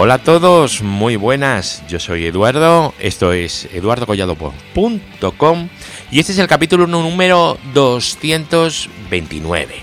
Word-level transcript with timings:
Hola 0.00 0.14
a 0.14 0.18
todos, 0.18 0.80
muy 0.80 1.16
buenas. 1.16 1.82
Yo 1.88 1.98
soy 1.98 2.26
Eduardo, 2.26 2.94
esto 3.00 3.32
es 3.32 3.68
eduardocollado.com 3.72 5.68
y 6.12 6.20
este 6.20 6.30
es 6.30 6.38
el 6.38 6.46
capítulo 6.46 6.86
número 6.86 7.58
229. 7.74 9.74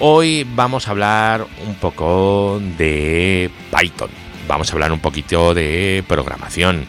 Hoy 0.00 0.46
vamos 0.54 0.88
a 0.88 0.92
hablar 0.92 1.46
un 1.66 1.74
poco 1.74 2.58
de 2.78 3.50
Python, 3.70 4.08
vamos 4.48 4.70
a 4.70 4.72
hablar 4.72 4.92
un 4.92 5.00
poquito 5.00 5.52
de 5.52 6.02
programación, 6.08 6.86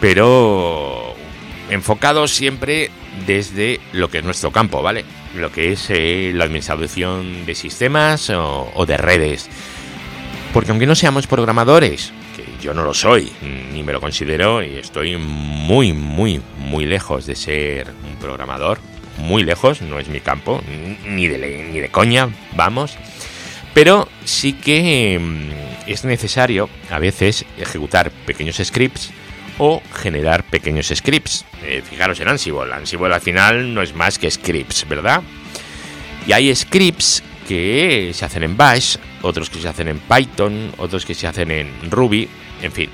pero 0.00 1.14
enfocado 1.70 2.26
siempre 2.26 2.90
desde 3.24 3.78
lo 3.92 4.10
que 4.10 4.18
es 4.18 4.24
nuestro 4.24 4.50
campo, 4.50 4.82
¿vale? 4.82 5.04
Lo 5.36 5.52
que 5.52 5.70
es 5.70 5.86
eh, 5.90 6.32
la 6.34 6.42
administración 6.42 7.46
de 7.46 7.54
sistemas 7.54 8.30
o 8.30 8.84
de 8.84 8.96
redes. 8.96 9.48
Porque 10.54 10.70
aunque 10.70 10.86
no 10.86 10.94
seamos 10.94 11.26
programadores, 11.26 12.12
que 12.36 12.44
yo 12.62 12.72
no 12.74 12.84
lo 12.84 12.94
soy, 12.94 13.32
ni 13.72 13.82
me 13.82 13.92
lo 13.92 14.00
considero, 14.00 14.62
y 14.62 14.76
estoy 14.76 15.16
muy, 15.16 15.92
muy, 15.92 16.40
muy 16.58 16.86
lejos 16.86 17.26
de 17.26 17.34
ser 17.34 17.92
un 18.08 18.14
programador, 18.20 18.78
muy 19.18 19.42
lejos, 19.42 19.82
no 19.82 19.98
es 19.98 20.06
mi 20.06 20.20
campo, 20.20 20.62
ni 21.08 21.26
de, 21.26 21.68
ni 21.72 21.80
de 21.80 21.88
coña, 21.88 22.28
vamos. 22.54 22.96
Pero 23.74 24.08
sí 24.24 24.52
que 24.52 25.18
mm, 25.20 25.90
es 25.90 26.04
necesario 26.04 26.70
a 26.88 27.00
veces 27.00 27.44
ejecutar 27.58 28.12
pequeños 28.24 28.60
scripts 28.62 29.10
o 29.58 29.82
generar 29.92 30.44
pequeños 30.44 30.86
scripts. 30.94 31.44
Eh, 31.64 31.82
fijaros 31.84 32.20
en 32.20 32.28
Ansible, 32.28 32.72
Ansible 32.72 33.12
al 33.12 33.20
final 33.20 33.74
no 33.74 33.82
es 33.82 33.92
más 33.92 34.20
que 34.20 34.30
scripts, 34.30 34.86
¿verdad? 34.88 35.20
Y 36.28 36.32
hay 36.32 36.54
scripts 36.54 37.24
que 37.48 38.12
se 38.14 38.24
hacen 38.24 38.44
en 38.44 38.56
Bash, 38.56 38.98
otros 39.24 39.50
que 39.50 39.58
se 39.60 39.68
hacen 39.68 39.88
en 39.88 39.98
Python, 39.98 40.72
otros 40.76 41.04
que 41.04 41.14
se 41.14 41.26
hacen 41.26 41.50
en 41.50 41.90
Ruby, 41.90 42.28
en 42.62 42.72
fin. 42.72 42.90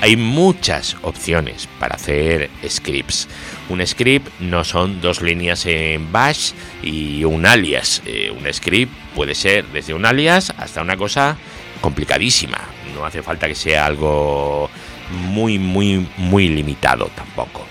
Hay 0.00 0.16
muchas 0.16 0.96
opciones 1.02 1.68
para 1.78 1.96
hacer 1.96 2.50
scripts. 2.66 3.28
Un 3.68 3.84
script 3.84 4.28
no 4.40 4.64
son 4.64 5.00
dos 5.00 5.20
líneas 5.20 5.66
en 5.66 6.12
bash 6.12 6.52
y 6.82 7.24
un 7.24 7.46
alias. 7.46 8.00
Eh, 8.06 8.30
un 8.30 8.52
script 8.52 8.92
puede 9.14 9.34
ser 9.34 9.66
desde 9.66 9.94
un 9.94 10.06
alias 10.06 10.54
hasta 10.56 10.82
una 10.82 10.96
cosa 10.96 11.36
complicadísima. 11.80 12.58
No 12.94 13.04
hace 13.04 13.22
falta 13.22 13.48
que 13.48 13.56
sea 13.56 13.86
algo 13.86 14.70
muy, 15.10 15.58
muy, 15.58 16.06
muy 16.16 16.48
limitado 16.48 17.10
tampoco. 17.16 17.66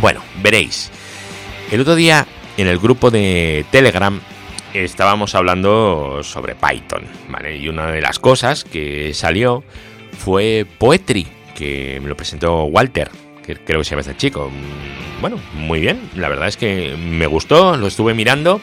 Bueno, 0.00 0.22
veréis. 0.42 0.90
El 1.70 1.82
otro 1.82 1.94
día 1.94 2.26
en 2.56 2.68
el 2.68 2.78
grupo 2.78 3.10
de 3.10 3.66
Telegram 3.70 4.18
estábamos 4.74 5.34
hablando 5.34 6.20
sobre 6.22 6.54
Python, 6.54 7.04
¿vale? 7.28 7.56
Y 7.56 7.68
una 7.68 7.90
de 7.90 8.00
las 8.00 8.18
cosas 8.18 8.64
que 8.64 9.12
salió 9.14 9.64
fue 10.16 10.66
Poetry, 10.78 11.26
que 11.54 11.98
me 12.02 12.08
lo 12.08 12.16
presentó 12.16 12.64
Walter, 12.64 13.10
que 13.44 13.56
creo 13.56 13.80
que 13.80 13.84
se 13.84 13.90
llama 13.90 14.02
este 14.02 14.16
chico. 14.16 14.50
Bueno, 15.20 15.38
muy 15.54 15.80
bien, 15.80 16.10
la 16.14 16.28
verdad 16.28 16.48
es 16.48 16.56
que 16.56 16.96
me 16.96 17.26
gustó, 17.26 17.76
lo 17.76 17.86
estuve 17.86 18.14
mirando, 18.14 18.60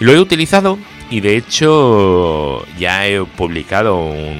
lo 0.00 0.12
he 0.12 0.18
utilizado 0.18 0.78
y 1.10 1.20
de 1.20 1.36
hecho 1.36 2.64
ya 2.78 3.06
he 3.06 3.22
publicado 3.24 3.96
un, 3.96 4.38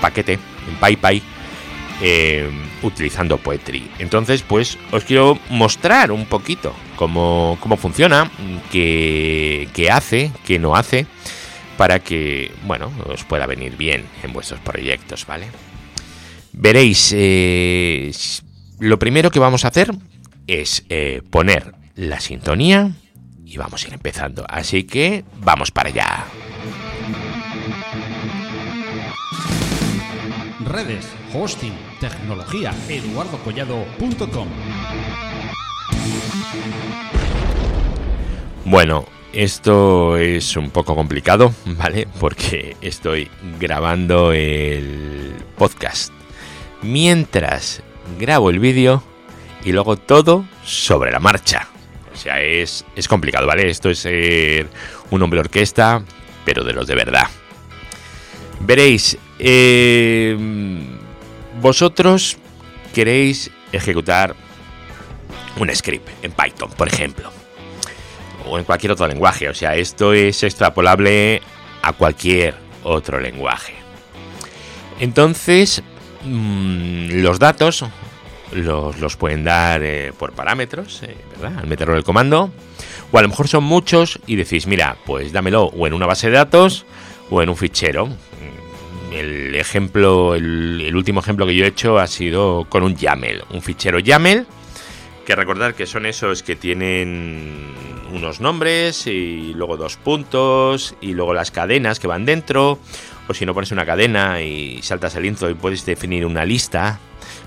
paquete 0.00 0.34
en 0.34 0.76
PyPy 0.80 1.22
eh, 2.00 2.50
utilizando 2.82 3.38
Poetry. 3.38 3.90
Entonces, 3.98 4.42
pues 4.42 4.78
os 4.92 5.04
quiero 5.04 5.38
mostrar 5.50 6.12
un 6.12 6.26
poquito 6.26 6.74
cómo, 6.96 7.58
funciona, 7.78 8.30
qué, 8.70 9.88
hace, 9.90 10.30
qué 10.46 10.58
no 10.58 10.76
hace, 10.76 11.06
para 11.76 12.00
que, 12.00 12.50
bueno, 12.64 12.92
os 13.06 13.24
pueda 13.24 13.46
venir 13.46 13.76
bien 13.76 14.04
en 14.22 14.32
vuestros 14.32 14.60
proyectos, 14.60 15.26
¿vale? 15.26 15.46
Veréis, 16.52 17.12
eh, 17.14 18.12
lo 18.78 18.98
primero 18.98 19.30
que 19.30 19.38
vamos 19.38 19.64
a 19.64 19.68
hacer 19.68 19.92
es 20.46 20.84
eh, 20.88 21.22
poner 21.30 21.74
la 21.94 22.20
sintonía 22.20 22.92
y 23.44 23.56
vamos 23.56 23.84
a 23.84 23.88
ir 23.88 23.94
empezando. 23.94 24.44
Así 24.48 24.84
que 24.84 25.24
vamos 25.40 25.70
para 25.70 25.88
allá. 25.90 26.24
Redes, 30.66 31.06
hosting, 31.32 31.74
tecnología, 32.00 32.74
eduardocollado.com. 32.88 34.48
Bueno, 38.64 39.06
esto 39.32 40.16
es 40.16 40.56
un 40.56 40.70
poco 40.70 40.96
complicado, 40.96 41.54
¿vale? 41.66 42.08
Porque 42.18 42.76
estoy 42.80 43.30
grabando 43.60 44.32
el 44.32 45.36
podcast 45.56 46.12
mientras 46.82 47.82
grabo 48.18 48.50
el 48.50 48.58
vídeo 48.58 49.04
y 49.64 49.70
luego 49.70 49.96
todo 49.96 50.46
sobre 50.64 51.12
la 51.12 51.20
marcha. 51.20 51.68
O 52.12 52.16
sea, 52.16 52.42
es, 52.42 52.84
es 52.96 53.06
complicado, 53.06 53.46
¿vale? 53.46 53.70
Esto 53.70 53.88
es 53.88 54.00
ser 54.00 54.68
un 55.10 55.22
hombre 55.22 55.38
orquesta, 55.38 56.02
pero 56.44 56.64
de 56.64 56.72
los 56.72 56.88
de 56.88 56.96
verdad. 56.96 57.28
Veréis, 58.58 59.16
eh, 59.38 60.36
vosotros 61.60 62.38
queréis 62.94 63.50
ejecutar 63.72 64.34
un 65.58 65.74
script 65.74 66.08
en 66.22 66.32
Python, 66.32 66.70
por 66.76 66.88
ejemplo, 66.88 67.30
o 68.46 68.58
en 68.58 68.64
cualquier 68.64 68.92
otro 68.92 69.06
lenguaje. 69.06 69.48
O 69.48 69.54
sea, 69.54 69.74
esto 69.74 70.12
es 70.12 70.42
extrapolable 70.42 71.42
a 71.82 71.92
cualquier 71.92 72.54
otro 72.82 73.20
lenguaje. 73.20 73.74
Entonces, 75.00 75.82
mm, 76.24 77.20
los 77.20 77.38
datos 77.38 77.84
los, 78.52 79.16
pueden 79.16 79.44
dar 79.44 79.82
eh, 79.82 80.12
por 80.16 80.32
parámetros, 80.32 81.02
eh, 81.02 81.16
¿verdad? 81.38 81.58
Al 81.58 81.66
meterlo 81.66 81.94
en 81.94 81.98
el 81.98 82.04
comando. 82.04 82.50
O 83.12 83.18
a 83.18 83.22
lo 83.22 83.28
mejor 83.28 83.48
son 83.48 83.64
muchos 83.64 84.18
y 84.26 84.36
decís, 84.36 84.66
mira, 84.66 84.96
pues 85.06 85.32
dámelo 85.32 85.64
o 85.64 85.86
en 85.86 85.92
una 85.92 86.06
base 86.06 86.28
de 86.28 86.36
datos 86.36 86.86
o 87.30 87.42
en 87.42 87.48
un 87.48 87.56
fichero. 87.56 88.08
El 89.12 89.54
ejemplo, 89.54 90.34
el, 90.34 90.94
último 90.94 91.20
ejemplo 91.20 91.46
que 91.46 91.54
yo 91.54 91.64
he 91.64 91.68
hecho 91.68 91.98
ha 91.98 92.06
sido 92.06 92.66
con 92.68 92.82
un 92.82 92.96
YAML, 92.96 93.44
un 93.50 93.62
fichero 93.62 93.98
YAML, 93.98 94.46
que 95.24 95.36
recordar 95.36 95.74
que 95.74 95.86
son 95.86 96.06
esos 96.06 96.42
que 96.42 96.56
tienen 96.56 97.72
unos 98.12 98.40
nombres 98.40 99.06
y 99.06 99.52
luego 99.54 99.76
dos 99.76 99.96
puntos 99.96 100.94
y 101.00 101.12
luego 101.12 101.34
las 101.34 101.50
cadenas 101.50 101.98
que 101.98 102.06
van 102.06 102.24
dentro, 102.24 102.78
o 103.28 103.34
si 103.34 103.46
no 103.46 103.54
pones 103.54 103.72
una 103.72 103.86
cadena 103.86 104.42
y 104.42 104.82
saltas 104.82 105.16
el 105.16 105.24
intro 105.24 105.50
y 105.50 105.54
puedes 105.54 105.84
definir 105.84 106.26
una 106.26 106.44
lista, 106.44 107.00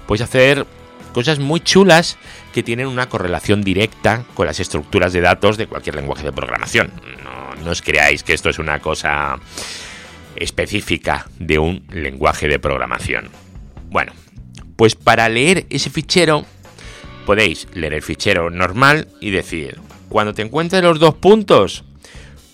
puedes 0.08 0.22
hacer 0.22 0.66
cosas 1.14 1.40
muy 1.40 1.60
chulas 1.60 2.18
que 2.54 2.64
tienen 2.64 2.88
una 2.88 3.10
correlación 3.10 3.62
directa 3.62 4.24
con 4.34 4.46
las 4.46 4.60
estructuras 4.60 5.14
de 5.14 5.22
datos 5.22 5.58
de 5.58 5.68
cualquier 5.68 5.96
lenguaje 5.96 6.24
de 6.24 6.32
programación. 6.32 6.92
No 7.64 7.72
os 7.72 7.82
creáis 7.82 8.24
que 8.24 8.34
esto 8.34 8.50
es 8.50 8.60
una 8.60 8.80
cosa 8.80 9.38
específica 10.40 11.28
de 11.40 11.60
un 11.60 11.86
lenguaje 11.92 12.48
de 12.48 12.60
programación. 12.60 13.30
Bueno, 13.90 14.14
pues 14.76 14.96
para 14.96 15.30
leer 15.30 15.66
ese 15.70 15.90
fichero 15.90 16.46
podéis 17.26 17.68
leer 17.74 17.94
el 17.94 18.02
fichero 18.02 18.50
normal 18.50 19.08
y 19.20 19.30
decir, 19.30 19.78
cuando 20.10 20.34
te 20.34 20.42
encuentres 20.42 20.82
los 20.82 21.00
dos 21.00 21.14
puntos, 21.16 21.84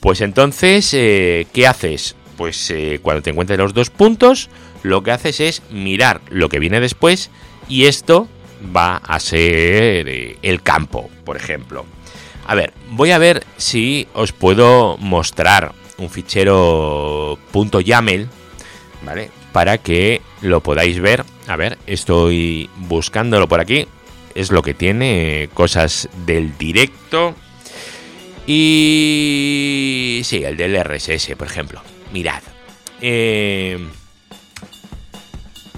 pues 0.01 0.22
entonces, 0.22 0.94
eh, 0.94 1.47
¿qué 1.53 1.68
haces? 1.68 2.16
Pues 2.38 2.69
eh, 2.72 3.00
cuando 3.01 3.22
te 3.24 3.29
encuentres 3.29 3.57
los 3.57 3.74
dos 3.74 3.90
puntos, 3.90 4.50
lo 4.84 5.01
que 5.01 5.12
haces 5.12 5.40
es 5.40 5.62
mirar 5.72 6.22
lo 6.29 6.50
que 6.50 6.59
viene 6.59 6.79
después 6.79 7.31
y 7.69 7.85
esto 7.85 8.27
va 8.75 8.98
a 8.98 9.19
ser 9.19 10.10
eh, 10.10 10.38
el 10.42 10.62
campo, 10.62 11.10
por 11.24 11.38
ejemplo. 11.38 11.86
A 12.45 12.56
ver, 12.56 12.74
voy 12.92 13.12
a 13.12 13.18
ver 13.18 13.44
si 13.57 14.07
os 14.13 14.31
puedo 14.31 14.98
mostrar 14.98 15.74
un 15.97 16.09
fichero 16.09 17.38
.yaml, 17.83 18.27
¿vale? 19.03 19.30
Para 19.51 19.77
que 19.77 20.21
lo 20.42 20.62
podáis 20.62 21.00
ver. 21.00 21.24
A 21.47 21.56
ver, 21.56 21.77
estoy 21.88 22.69
buscándolo 22.77 23.47
por 23.47 23.59
aquí. 23.59 23.88
Es 24.33 24.51
lo 24.51 24.62
que 24.62 24.74
tiene, 24.74 25.50
cosas 25.53 26.09
del 26.25 26.57
directo. 26.57 27.36
Y 28.47 30.21
sí, 30.24 30.44
el 30.44 30.57
del 30.57 30.75
RSS, 30.83 31.36
por 31.38 31.47
ejemplo. 31.47 31.81
Mirad. 32.12 32.44
Eh, 33.01 33.77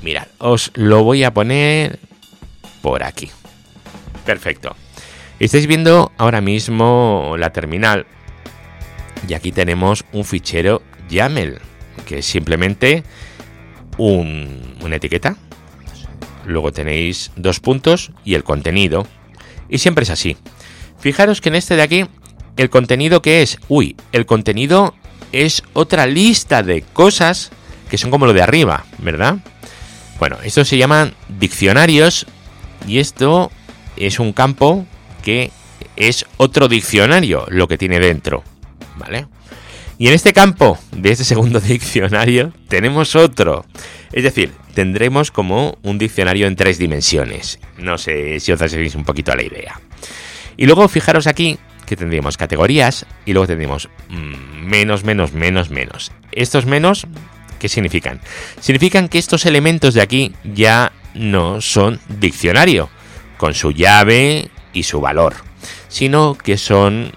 mirad, 0.02 0.28
os 0.40 0.72
lo 0.74 1.04
voy 1.04 1.24
a 1.24 1.34
poner 1.34 2.00
por 2.82 3.04
aquí. 3.04 3.30
Perfecto. 4.26 4.76
Estáis 5.40 5.68
viendo 5.68 6.12
ahora 6.18 6.42
mismo 6.42 7.36
la 7.38 7.52
terminal 7.54 8.08
y 9.28 9.34
aquí 9.34 9.52
tenemos 9.52 10.06
un 10.14 10.26
fichero 10.26 10.82
YAML, 11.10 11.60
que 12.06 12.20
es 12.20 12.26
simplemente 12.26 13.04
una 13.98 14.96
etiqueta. 14.96 15.36
Luego 16.46 16.72
tenéis 16.72 17.32
dos 17.36 17.60
puntos 17.60 18.12
y 18.24 18.36
el 18.36 18.44
contenido. 18.44 19.06
Y 19.70 19.80
siempre 19.80 20.04
es 20.04 20.10
así. 20.10 20.38
Fijaros 21.00 21.42
que 21.42 21.50
en 21.50 21.56
este 21.56 21.76
de 21.76 21.82
aquí, 21.82 22.06
el 22.56 22.70
contenido 22.70 23.22
que 23.22 23.42
es, 23.42 23.60
uy, 23.68 23.96
el 24.12 24.26
contenido 24.26 24.96
es 25.32 25.64
otra 25.74 26.06
lista 26.06 26.64
de 26.64 26.82
cosas 26.82 27.52
que 27.90 27.98
son 27.98 28.12
como 28.12 28.26
lo 28.26 28.34
de 28.34 28.42
arriba, 28.42 28.86
¿verdad? 29.00 29.38
Bueno, 30.20 30.38
estos 30.44 30.68
se 30.68 30.78
llaman 30.78 31.14
diccionarios 31.40 32.26
y 32.88 33.00
esto 33.00 33.52
es 33.98 34.20
un 34.20 34.34
campo 34.34 34.86
que 35.22 35.52
es 35.96 36.26
otro 36.38 36.68
diccionario 36.68 37.46
lo 37.50 37.68
que 37.68 37.78
tiene 37.78 38.00
dentro, 38.00 38.44
¿vale? 38.98 39.28
Y 40.00 40.08
en 40.08 40.14
este 40.14 40.34
campo 40.34 40.78
de 40.92 41.12
este 41.12 41.24
segundo 41.24 41.60
diccionario 41.62 42.54
tenemos 42.68 43.16
otro. 43.16 43.66
Es 44.12 44.24
decir, 44.24 44.54
tendremos 44.74 45.32
como 45.32 45.78
un 45.82 45.98
diccionario 45.98 46.48
en 46.48 46.56
tres 46.56 46.78
dimensiones. 46.78 47.60
No 47.78 47.98
sé 47.98 48.40
si 48.40 48.52
os 48.52 48.62
hacéis 48.62 48.96
un 48.96 49.06
poquito 49.06 49.32
a 49.32 49.36
la 49.36 49.44
idea. 49.44 49.80
Y 50.56 50.66
luego 50.66 50.88
fijaros 50.88 51.28
aquí 51.28 51.58
que 51.86 51.96
tendríamos 51.96 52.38
categorías 52.38 53.06
y 53.26 53.34
luego 53.34 53.48
tendríamos 53.48 53.90
mm, 54.10 54.66
menos, 54.66 55.04
menos, 55.04 55.34
menos, 55.34 55.70
menos. 55.70 56.12
Estos 56.32 56.66
menos, 56.66 57.08
¿qué 57.60 57.70
significan? 57.70 58.20
Significan 58.60 59.08
que 59.08 59.18
estos 59.18 59.46
elementos 59.46 59.94
de 59.94 60.02
aquí 60.02 60.34
ya 60.44 60.92
no 61.16 61.62
son 61.62 62.00
diccionario, 62.20 62.90
con 63.38 63.54
su 63.54 63.72
llave 63.72 64.50
y 64.74 64.84
su 64.84 65.00
valor, 65.00 65.36
sino 65.88 66.38
que 66.38 66.58
son 66.58 67.14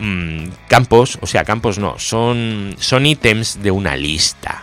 mm, 0.00 0.48
campos, 0.68 1.18
o 1.20 1.26
sea, 1.26 1.44
campos 1.44 1.78
no, 1.78 1.98
son, 1.98 2.74
son 2.78 3.06
ítems 3.06 3.62
de 3.62 3.70
una 3.70 3.96
lista. 3.96 4.62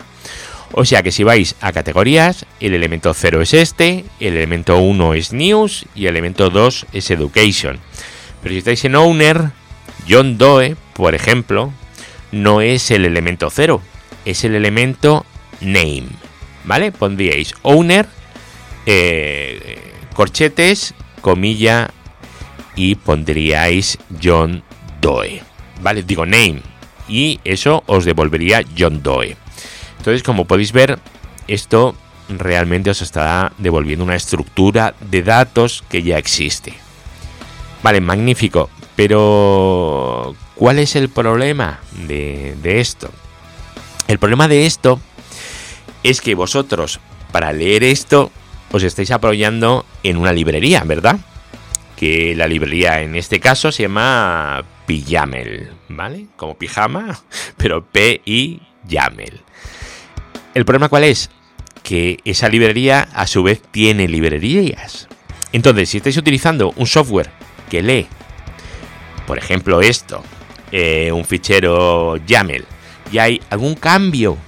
O 0.72 0.84
sea 0.84 1.02
que 1.02 1.12
si 1.12 1.24
vais 1.24 1.56
a 1.60 1.72
categorías, 1.72 2.44
el 2.60 2.74
elemento 2.74 3.14
0 3.14 3.40
es 3.40 3.54
este, 3.54 4.04
el 4.20 4.34
elemento 4.34 4.78
1 4.78 5.14
es 5.14 5.32
news 5.32 5.86
y 5.94 6.02
el 6.02 6.10
elemento 6.10 6.50
2 6.50 6.86
es 6.92 7.10
education. 7.10 7.78
Pero 8.42 8.52
si 8.52 8.58
estáis 8.58 8.84
en 8.84 8.94
owner, 8.94 9.50
John 10.08 10.36
Doe, 10.36 10.76
por 10.92 11.14
ejemplo, 11.14 11.72
no 12.32 12.60
es 12.60 12.90
el 12.90 13.06
elemento 13.06 13.48
0, 13.50 13.80
es 14.24 14.44
el 14.44 14.54
elemento 14.54 15.24
name. 15.60 16.08
¿Vale? 16.64 16.92
Pondríais 16.92 17.54
owner, 17.62 18.06
eh, 18.84 19.78
corchetes, 20.14 20.94
comilla 21.22 21.90
y 22.76 22.96
pondríais 22.96 23.98
John 24.22 24.62
Doe. 25.00 25.42
¿Vale? 25.82 26.02
Digo 26.02 26.26
name. 26.26 26.62
Y 27.08 27.40
eso 27.44 27.82
os 27.86 28.04
devolvería 28.04 28.62
John 28.76 29.02
Doe. 29.02 29.36
Entonces, 29.98 30.22
como 30.22 30.44
podéis 30.44 30.72
ver, 30.72 30.98
esto 31.46 31.94
realmente 32.28 32.90
os 32.90 33.02
está 33.02 33.52
devolviendo 33.58 34.04
una 34.04 34.16
estructura 34.16 34.94
de 35.00 35.22
datos 35.22 35.82
que 35.88 36.02
ya 36.02 36.18
existe. 36.18 36.74
Vale, 37.82 38.00
magnífico. 38.00 38.70
Pero, 38.96 40.34
¿cuál 40.54 40.78
es 40.78 40.96
el 40.96 41.08
problema 41.08 41.78
de, 41.92 42.56
esto? 42.80 43.10
El 44.08 44.18
problema 44.18 44.48
de 44.48 44.66
esto 44.66 45.00
es 46.02 46.20
que 46.20 46.34
vosotros, 46.34 47.00
para 47.30 47.52
leer 47.52 47.84
esto, 47.84 48.32
os 48.72 48.82
estáis 48.82 49.10
apoyando 49.12 49.86
en 50.02 50.16
una 50.16 50.32
librería, 50.32 50.82
¿verdad? 50.84 51.18
Que 51.96 52.34
la 52.34 52.48
librería 52.48 53.00
en 53.00 53.14
este 53.14 53.40
caso 53.40 53.70
se 53.70 53.84
llama 53.84 54.64
Pijamel, 54.88 55.68
¿vale? 55.90 56.28
Como 56.36 56.56
pijama, 56.56 57.20
pero 57.58 57.84
P-I-Yamel. 57.84 59.42
¿El 60.54 60.64
problema 60.64 60.88
cuál 60.88 61.04
es? 61.04 61.28
Que 61.82 62.20
esa 62.24 62.48
librería 62.48 63.06
a 63.12 63.26
su 63.26 63.42
vez 63.42 63.60
tiene 63.70 64.08
librerías. 64.08 65.06
Entonces, 65.52 65.90
si 65.90 65.98
estáis 65.98 66.16
utilizando 66.16 66.72
un 66.74 66.86
software 66.86 67.28
que 67.68 67.82
lee, 67.82 68.06
por 69.26 69.36
ejemplo, 69.36 69.82
esto, 69.82 70.24
eh, 70.72 71.12
un 71.12 71.26
fichero 71.26 72.16
YAML, 72.16 72.64
y 73.12 73.18
hay 73.18 73.42
algún 73.50 73.74
cambio 73.74 74.38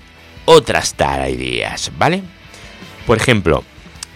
otras 0.49 0.95
tareas, 0.95 1.90
¿vale? 1.99 2.23
Por 3.07 3.19
ejemplo, 3.19 3.64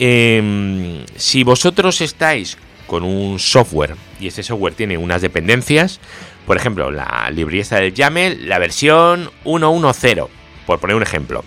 Em, 0.04 1.04
si 1.14 1.44
vosotros 1.44 2.00
estáis 2.00 2.58
con 2.88 3.04
un 3.04 3.38
software 3.38 3.94
y 4.18 4.26
este 4.26 4.42
software 4.42 4.74
tiene 4.74 4.98
unas 4.98 5.22
dependencias, 5.22 6.00
por 6.44 6.56
ejemplo, 6.56 6.90
la 6.90 7.30
librería 7.32 7.78
del 7.78 7.94
YAML, 7.94 8.48
la 8.48 8.58
versión 8.58 9.30
1.1.0, 9.44 10.28
por 10.66 10.80
poner 10.80 10.96
un 10.96 11.04
ejemplo, 11.04 11.44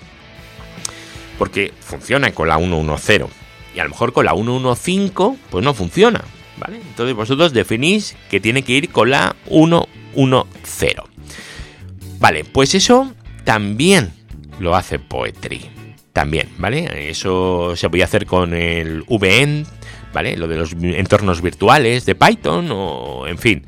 porque 1.38 1.74
funciona 1.82 2.32
con 2.32 2.48
la 2.48 2.58
1.1.0 2.58 3.28
y 3.76 3.80
a 3.80 3.84
lo 3.84 3.90
mejor 3.90 4.14
con 4.14 4.24
la 4.24 4.34
1.1.5 4.34 5.38
pues 5.50 5.66
no 5.66 5.74
funciona, 5.74 6.24
¿vale? 6.58 6.78
Entonces 6.78 7.14
vosotros 7.14 7.52
definís 7.52 8.16
que 8.30 8.40
tiene 8.40 8.62
que 8.62 8.72
ir 8.72 8.90
con 8.90 9.10
la 9.10 9.36
1.1.0. 9.50 11.04
Vale, 12.20 12.46
pues 12.46 12.74
eso 12.74 13.14
también 13.44 14.14
lo 14.60 14.76
hace 14.76 15.00
Poetry 15.00 15.70
también, 16.14 16.48
¿vale? 16.58 17.10
Eso 17.10 17.76
se 17.76 17.90
puede 17.90 18.04
hacer 18.04 18.26
con 18.26 18.54
el 18.54 19.04
VN, 19.08 19.66
¿vale? 20.14 20.38
Lo 20.38 20.48
de 20.48 20.56
los 20.56 20.74
entornos 20.74 21.42
virtuales 21.42 22.06
de 22.06 22.16
Python 22.16 22.70
o, 22.72 23.28
en 23.28 23.38
fin. 23.38 23.66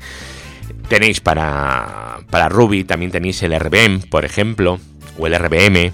Tenéis 0.88 1.20
para, 1.20 2.20
para 2.30 2.48
Ruby, 2.48 2.84
también 2.84 3.10
tenéis 3.10 3.42
el 3.42 3.58
RBM, 3.58 4.08
por 4.08 4.24
ejemplo, 4.24 4.80
o 5.18 5.26
el 5.26 5.38
RBM, 5.38 5.92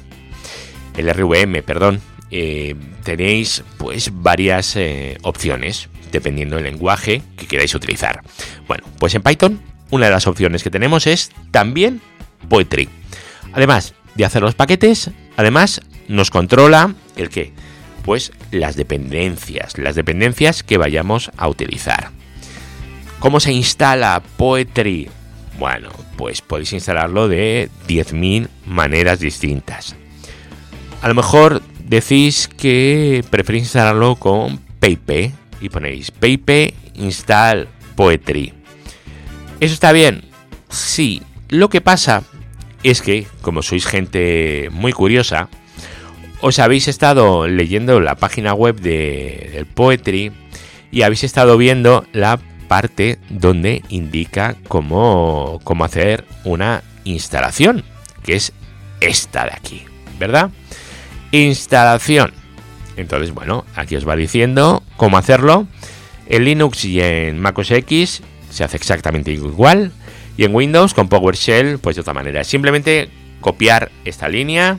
el 0.96 1.12
RVM, 1.12 1.62
perdón. 1.64 2.00
Eh, 2.30 2.74
tenéis 3.02 3.64
pues 3.76 4.10
varias 4.12 4.76
eh, 4.76 5.18
opciones 5.22 5.88
dependiendo 6.12 6.56
del 6.56 6.66
lenguaje 6.66 7.22
que 7.36 7.46
queráis 7.46 7.74
utilizar. 7.74 8.22
Bueno, 8.68 8.84
pues 9.00 9.14
en 9.16 9.22
Python 9.22 9.60
una 9.90 10.06
de 10.06 10.12
las 10.12 10.26
opciones 10.26 10.62
que 10.62 10.70
tenemos 10.70 11.06
es 11.06 11.30
también 11.50 12.00
Poetry. 12.48 12.88
Además 13.52 13.94
de 14.14 14.24
hacer 14.24 14.42
los 14.42 14.54
paquetes, 14.54 15.10
además 15.36 15.80
nos 16.08 16.30
controla 16.30 16.94
el 17.16 17.28
qué? 17.28 17.52
Pues 18.04 18.32
las 18.50 18.76
dependencias, 18.76 19.78
las 19.78 19.94
dependencias 19.94 20.62
que 20.62 20.78
vayamos 20.78 21.30
a 21.36 21.48
utilizar. 21.48 22.10
¿Cómo 23.18 23.40
se 23.40 23.52
instala 23.52 24.22
Poetry? 24.36 25.08
Bueno, 25.58 25.90
pues 26.16 26.42
podéis 26.42 26.72
instalarlo 26.72 27.28
de 27.28 27.70
10.000 27.88 28.48
maneras 28.66 29.20
distintas. 29.20 29.96
A 31.00 31.08
lo 31.08 31.14
mejor 31.14 31.62
decís 31.84 32.48
que 32.48 33.24
preferís 33.30 33.62
instalarlo 33.62 34.16
con 34.16 34.58
PayP 34.80 35.32
y 35.60 35.68
ponéis 35.68 36.10
PayP 36.10 36.74
install 36.94 37.68
Poetry. 37.96 38.52
¿Eso 39.60 39.74
está 39.74 39.92
bien? 39.92 40.24
Sí. 40.68 41.22
Lo 41.48 41.68
que 41.68 41.80
pasa 41.80 42.22
es 42.84 43.02
que, 43.02 43.26
como 43.40 43.62
sois 43.62 43.86
gente 43.86 44.68
muy 44.70 44.92
curiosa, 44.92 45.48
os 46.40 46.58
habéis 46.58 46.86
estado 46.86 47.48
leyendo 47.48 47.98
la 48.00 48.14
página 48.14 48.52
web 48.52 48.78
de, 48.78 49.50
del 49.54 49.66
Poetry 49.66 50.30
y 50.92 51.02
habéis 51.02 51.24
estado 51.24 51.56
viendo 51.56 52.04
la 52.12 52.38
parte 52.68 53.18
donde 53.30 53.82
indica 53.88 54.56
cómo, 54.68 55.60
cómo 55.64 55.84
hacer 55.84 56.24
una 56.44 56.82
instalación, 57.04 57.82
que 58.22 58.36
es 58.36 58.52
esta 59.00 59.44
de 59.44 59.52
aquí, 59.52 59.82
¿verdad? 60.18 60.50
Instalación. 61.32 62.32
Entonces, 62.96 63.32
bueno, 63.32 63.64
aquí 63.74 63.96
os 63.96 64.06
va 64.06 64.14
diciendo 64.14 64.82
cómo 64.96 65.16
hacerlo. 65.16 65.66
En 66.28 66.44
Linux 66.44 66.84
y 66.84 67.00
en 67.00 67.40
MacOS 67.40 67.70
X 67.72 68.22
se 68.50 68.64
hace 68.64 68.76
exactamente 68.76 69.32
igual. 69.32 69.92
Y 70.36 70.44
en 70.44 70.54
Windows 70.54 70.94
con 70.94 71.08
PowerShell, 71.08 71.78
pues 71.78 71.96
de 71.96 72.00
otra 72.00 72.14
manera. 72.14 72.44
Simplemente 72.44 73.08
copiar 73.40 73.92
esta 74.04 74.28
línea 74.28 74.78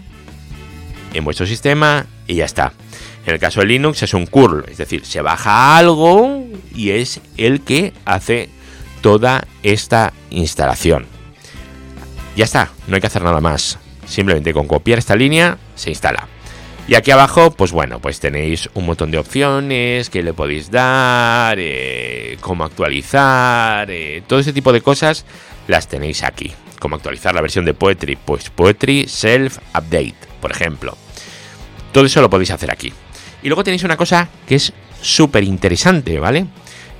en 1.14 1.24
vuestro 1.24 1.46
sistema 1.46 2.06
y 2.28 2.36
ya 2.36 2.46
está. 2.46 2.74
En 3.26 3.34
el 3.34 3.40
caso 3.40 3.62
de 3.62 3.68
Linux 3.68 4.04
es 4.04 4.14
un 4.14 4.28
curl, 4.28 4.66
es 4.70 4.78
decir, 4.78 5.06
se 5.06 5.22
baja 5.22 5.78
algo 5.78 6.46
y 6.76 6.92
es 6.92 7.22
el 7.38 7.62
que 7.62 7.94
hace 8.06 8.50
toda 9.02 9.48
esta 9.64 10.14
instalación. 10.30 11.08
Ya 12.36 12.44
está, 12.44 12.70
no 12.88 12.96
hay 12.96 13.02
que 13.02 13.08
hacer 13.08 13.24
nada 13.24 13.42
más. 13.42 13.80
Simplemente 14.06 14.54
con 14.54 14.68
copiar 14.68 15.00
esta 15.00 15.16
línea 15.16 15.58
se 15.76 15.90
instala. 15.90 16.28
Y 16.88 16.94
aquí 16.94 17.10
abajo, 17.10 17.50
pues 17.50 17.72
bueno, 17.72 18.00
pues 18.00 18.20
tenéis 18.20 18.70
un 18.76 18.86
montón 18.86 19.10
de 19.10 19.18
opciones 19.18 20.12
que 20.12 20.22
le 20.22 20.34
podéis 20.34 20.70
dar, 20.70 21.58
eh, 21.60 22.38
cómo 22.42 22.64
actualizar, 22.64 23.90
eh, 23.90 24.22
todo 24.28 24.38
ese 24.38 24.54
tipo 24.54 24.72
de 24.72 24.82
cosas 24.82 25.26
las 25.68 25.88
tenéis 25.88 26.22
aquí. 26.24 26.52
Cómo 26.80 26.96
actualizar 26.96 27.34
la 27.34 27.42
versión 27.42 27.66
de 27.66 27.74
Poetry, 27.74 28.18
pues 28.18 28.52
Poetry 28.52 29.08
Self 29.08 29.58
Update, 29.70 30.16
por 30.40 30.52
ejemplo. 30.52 30.96
Todo 31.92 32.06
eso 32.06 32.22
lo 32.22 32.30
podéis 32.30 32.52
hacer 32.52 32.70
aquí. 32.72 32.94
Y 33.42 33.48
luego 33.48 33.64
tenéis 33.64 33.84
una 33.84 33.98
cosa 33.98 34.30
que 34.48 34.54
es 34.54 34.72
súper 35.02 35.44
interesante, 35.44 36.20
¿vale? 36.20 36.46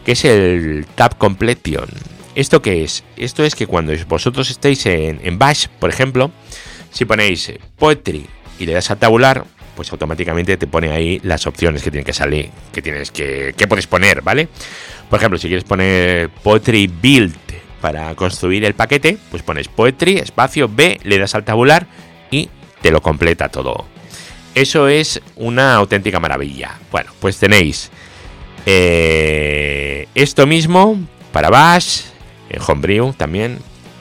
Que 0.04 0.14
es 0.14 0.26
el 0.26 0.88
Tab 0.96 1.20
Completion. 1.20 1.88
¿Esto 2.34 2.60
qué 2.64 2.84
es? 2.84 3.04
Esto 3.18 3.44
es 3.44 3.54
que 3.54 3.68
cuando 3.68 3.94
vosotros 4.08 4.50
estéis 4.50 4.84
en, 4.88 5.20
en 5.24 5.38
Bash, 5.38 5.68
por 5.80 5.92
ejemplo, 5.92 6.32
si 6.92 7.06
ponéis 7.06 7.54
Poetry 7.78 8.26
y 8.58 8.66
le 8.66 8.74
das 8.74 8.90
a 8.90 8.96
tabular, 8.96 9.46
pues 9.76 9.92
automáticamente 9.92 10.58
te 10.58 10.68
pone 10.68 10.92
ahí 10.92 11.20
las 11.24 11.48
opciones 11.48 11.84
que 11.84 11.92
tienen 11.92 12.06
que 12.06 12.14
salir, 12.14 12.50
que 12.72 12.82
tienes 12.82 13.12
que, 13.12 13.54
que 13.58 13.68
puedes 13.68 13.88
poner, 13.88 14.22
¿vale? 14.22 14.48
Por 15.10 15.20
ejemplo, 15.20 15.38
si 15.38 15.48
quieres 15.48 15.64
poner 15.64 16.30
Poetry 16.30 16.88
Build 16.88 17.36
para 17.82 18.16
construir 18.16 18.66
el 18.66 18.74
paquete, 18.74 19.18
pues 19.30 19.44
pones 19.44 19.68
Poetry, 19.68 20.18
espacio 20.18 20.68
B, 20.68 21.00
le 21.04 21.20
das 21.20 21.36
al 21.36 21.44
tabular 21.44 21.88
y 22.32 22.50
te 22.82 22.92
lo 22.92 23.02
completa 23.02 23.50
todo. 23.50 23.86
Eso 24.56 24.88
es 24.88 25.22
una 25.36 25.76
auténtica 25.76 26.20
maravilla. 26.20 26.80
Bueno, 26.90 27.12
pues 27.20 27.38
tenéis 27.38 27.92
eh, 28.66 30.08
esto 30.16 30.48
mismo 30.48 30.98
para 31.32 31.50
Bash, 31.50 32.02
en 32.50 32.62
Homebrew 32.66 33.14
también, 33.14 33.60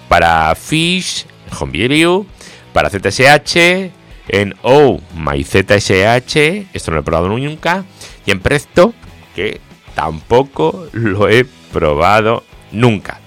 para 0.08 0.54
Fish, 0.54 1.26
en 1.50 1.56
Homebrew, 1.58 2.24
para 2.72 2.88
ZSH, 2.88 3.90
en 4.28 4.54
Oh 4.62 5.00
My 5.16 5.42
ZSH, 5.44 6.36
esto 6.72 6.90
no 6.90 6.96
lo 6.96 7.00
he 7.00 7.04
probado 7.04 7.28
nunca, 7.28 7.84
y 8.26 8.30
en 8.30 8.40
Presto, 8.40 8.94
que 9.34 9.60
tampoco 9.94 10.88
lo 10.92 11.28
he 11.28 11.44
probado 11.72 12.44
nunca. 12.72 13.20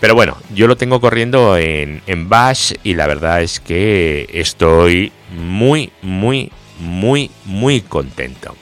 Pero 0.00 0.14
bueno, 0.14 0.36
yo 0.54 0.66
lo 0.66 0.76
tengo 0.76 1.00
corriendo 1.00 1.56
en, 1.56 2.02
en 2.06 2.28
Bash 2.28 2.74
y 2.82 2.94
la 2.94 3.06
verdad 3.06 3.42
es 3.42 3.58
que 3.58 4.28
estoy 4.32 5.12
muy, 5.34 5.92
muy, 6.02 6.50
muy, 6.78 7.30
muy 7.46 7.80
contento. 7.80 8.54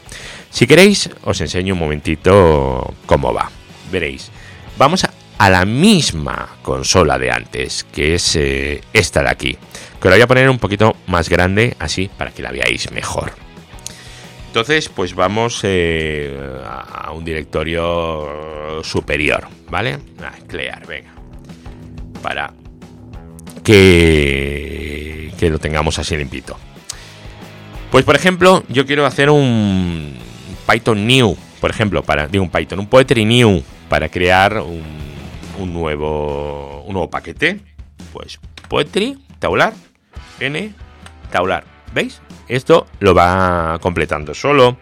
Si 0.50 0.67
queréis, 0.67 1.11
os 1.25 1.41
enseño 1.41 1.75
un 1.75 1.81
momentito 1.81 2.95
cómo 3.07 3.33
va. 3.35 3.50
Veréis. 3.91 4.31
Vamos 4.79 5.02
a, 5.05 5.12
a 5.38 5.50
la 5.50 5.64
misma 5.64 6.49
consola 6.62 7.19
de 7.19 7.33
antes, 7.33 7.85
que 7.93 8.14
es 8.14 8.37
eh, 8.37 8.81
esta 8.93 9.23
de 9.23 9.31
aquí. 9.31 9.59
Que 10.02 10.09
la 10.09 10.16
voy 10.16 10.23
a 10.23 10.26
poner 10.26 10.50
un 10.50 10.59
poquito 10.59 10.97
más 11.06 11.28
grande, 11.28 11.76
así, 11.78 12.11
para 12.18 12.32
que 12.32 12.42
la 12.42 12.50
veáis 12.50 12.90
mejor. 12.90 13.32
Entonces, 14.49 14.88
pues 14.88 15.14
vamos 15.14 15.61
eh, 15.62 16.37
a 16.64 17.12
un 17.12 17.25
directorio 17.25 18.82
superior, 18.82 19.47
¿vale? 19.71 19.99
Ah, 20.21 20.35
clear, 20.49 20.85
venga. 20.87 21.12
Para 22.21 22.52
que, 23.62 25.32
que 25.38 25.50
lo 25.50 25.59
tengamos 25.59 25.99
así 25.99 26.16
limpito. 26.16 26.59
Pues 27.90 28.04
por 28.04 28.16
ejemplo, 28.16 28.64
yo 28.68 28.87
quiero 28.87 29.06
hacer 29.06 29.30
un 29.30 30.16
Python 30.71 31.06
new, 31.06 31.37
por 31.61 31.71
ejemplo, 31.71 32.02
para 32.02 32.26
digo 32.26 32.42
un 32.42 32.50
Python, 32.50 32.80
un 32.80 32.87
Poetry 32.87 33.25
new 33.25 33.62
para 33.88 34.09
crear 34.09 34.59
un, 34.59 34.82
un 35.59 35.73
nuevo 35.73 36.82
un 36.87 36.92
nuevo 36.94 37.09
paquete. 37.09 37.61
Pues 38.12 38.40
Poetry 38.68 39.16
tabular 39.38 39.75
n 40.42 40.72
tabular, 41.30 41.64
¿veis? 41.94 42.20
Esto 42.49 42.87
lo 43.00 43.14
va 43.14 43.78
completando 43.80 44.34
solo. 44.34 44.78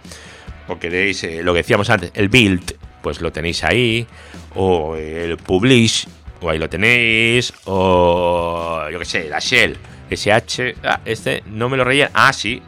O 0.69 0.79
queréis 0.79 1.25
eh, 1.25 1.43
lo 1.43 1.53
que 1.53 1.59
decíamos 1.59 1.91
antes, 1.91 2.13
el 2.15 2.29
build, 2.29 2.77
pues 3.03 3.21
lo 3.21 3.33
tenéis 3.33 3.65
ahí 3.65 4.07
o 4.55 4.97
el 4.97 5.37
publish 5.37 6.07
o 6.41 6.51
ahí 6.51 6.59
lo 6.59 6.69
tenéis 6.69 7.53
o 7.65 8.89
yo 8.91 8.99
que 8.99 9.05
sé, 9.05 9.29
la 9.29 9.41
shell 9.41 9.77
SH, 10.11 10.75
ah, 10.85 11.01
este 11.05 11.43
no 11.47 11.69
me 11.69 11.77
lo 11.77 11.85
rellena. 11.85 12.11
Ah, 12.15 12.33
sí, 12.33 12.63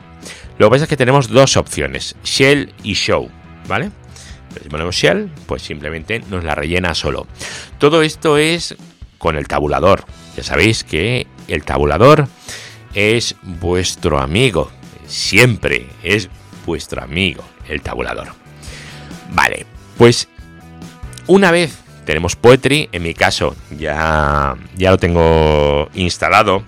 lo 0.59 0.67
que 0.67 0.71
pasa 0.71 0.85
es 0.85 0.89
que 0.89 0.97
tenemos 0.97 1.29
dos 1.29 1.57
opciones, 1.57 2.17
Shell 2.23 2.73
y 2.83 2.95
Show, 2.95 3.29
¿vale? 3.67 3.91
Si 4.63 4.69
ponemos 4.69 4.95
Shell, 4.95 5.31
pues 5.47 5.63
simplemente 5.63 6.23
nos 6.31 6.45
la 6.45 6.55
rellena 6.55 6.95
solo. 6.95 7.27
Todo 7.79 8.03
esto 8.03 8.39
es 8.39 8.77
con 9.19 9.37
el 9.37 9.49
tabulador. 9.49 10.05
Ya 10.37 10.43
sabéis 10.43 10.85
que 10.85 11.27
el 11.49 11.65
tabulador 11.65 12.29
es 12.95 13.37
vuestro 13.43 14.19
amigo. 14.19 14.71
Siempre 15.07 15.89
es 16.03 16.29
vuestro 16.65 17.03
amigo 17.03 17.45
el 17.69 17.83
tabulador. 17.83 18.29
Vale, 19.31 19.67
pues 19.99 20.29
una 21.27 21.51
vez 21.51 21.79
tenemos 22.05 22.37
Poetry, 22.37 22.89
en 22.93 23.03
mi 23.03 23.15
caso 23.15 23.55
ya, 23.71 24.57
ya 24.77 24.91
lo 24.91 24.99
tengo 24.99 25.89
instalado 25.95 26.65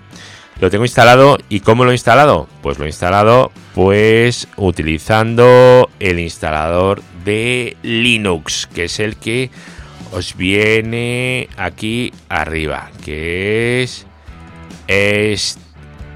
lo 0.59 0.69
tengo 0.69 0.85
instalado 0.85 1.37
y 1.49 1.59
¿cómo 1.59 1.83
lo 1.83 1.91
he 1.91 1.95
instalado? 1.95 2.47
Pues 2.61 2.79
lo 2.79 2.85
he 2.85 2.87
instalado 2.87 3.51
pues 3.73 4.47
utilizando 4.55 5.89
el 5.99 6.19
instalador 6.19 7.01
de 7.25 7.75
Linux, 7.83 8.67
que 8.73 8.85
es 8.85 9.01
el 9.01 9.17
que 9.17 9.49
os 10.13 10.37
viene 10.37 11.49
aquí 11.57 12.13
arriba, 12.29 12.89
que 13.03 13.83
es, 13.83 14.07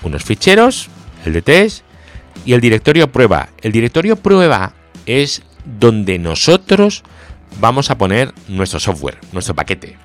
unos 0.01 0.23
ficheros, 0.23 0.89
el 1.25 1.33
de 1.33 1.41
test 1.41 1.83
y 2.45 2.53
el 2.53 2.61
directorio 2.61 3.11
prueba. 3.11 3.49
El 3.61 3.71
directorio 3.71 4.15
prueba 4.15 4.73
es 5.05 5.43
donde 5.65 6.19
nosotros 6.19 7.03
vamos 7.59 7.89
a 7.89 7.97
poner 7.97 8.33
nuestro 8.47 8.79
software, 8.79 9.19
nuestro 9.31 9.55
paquete. 9.55 9.97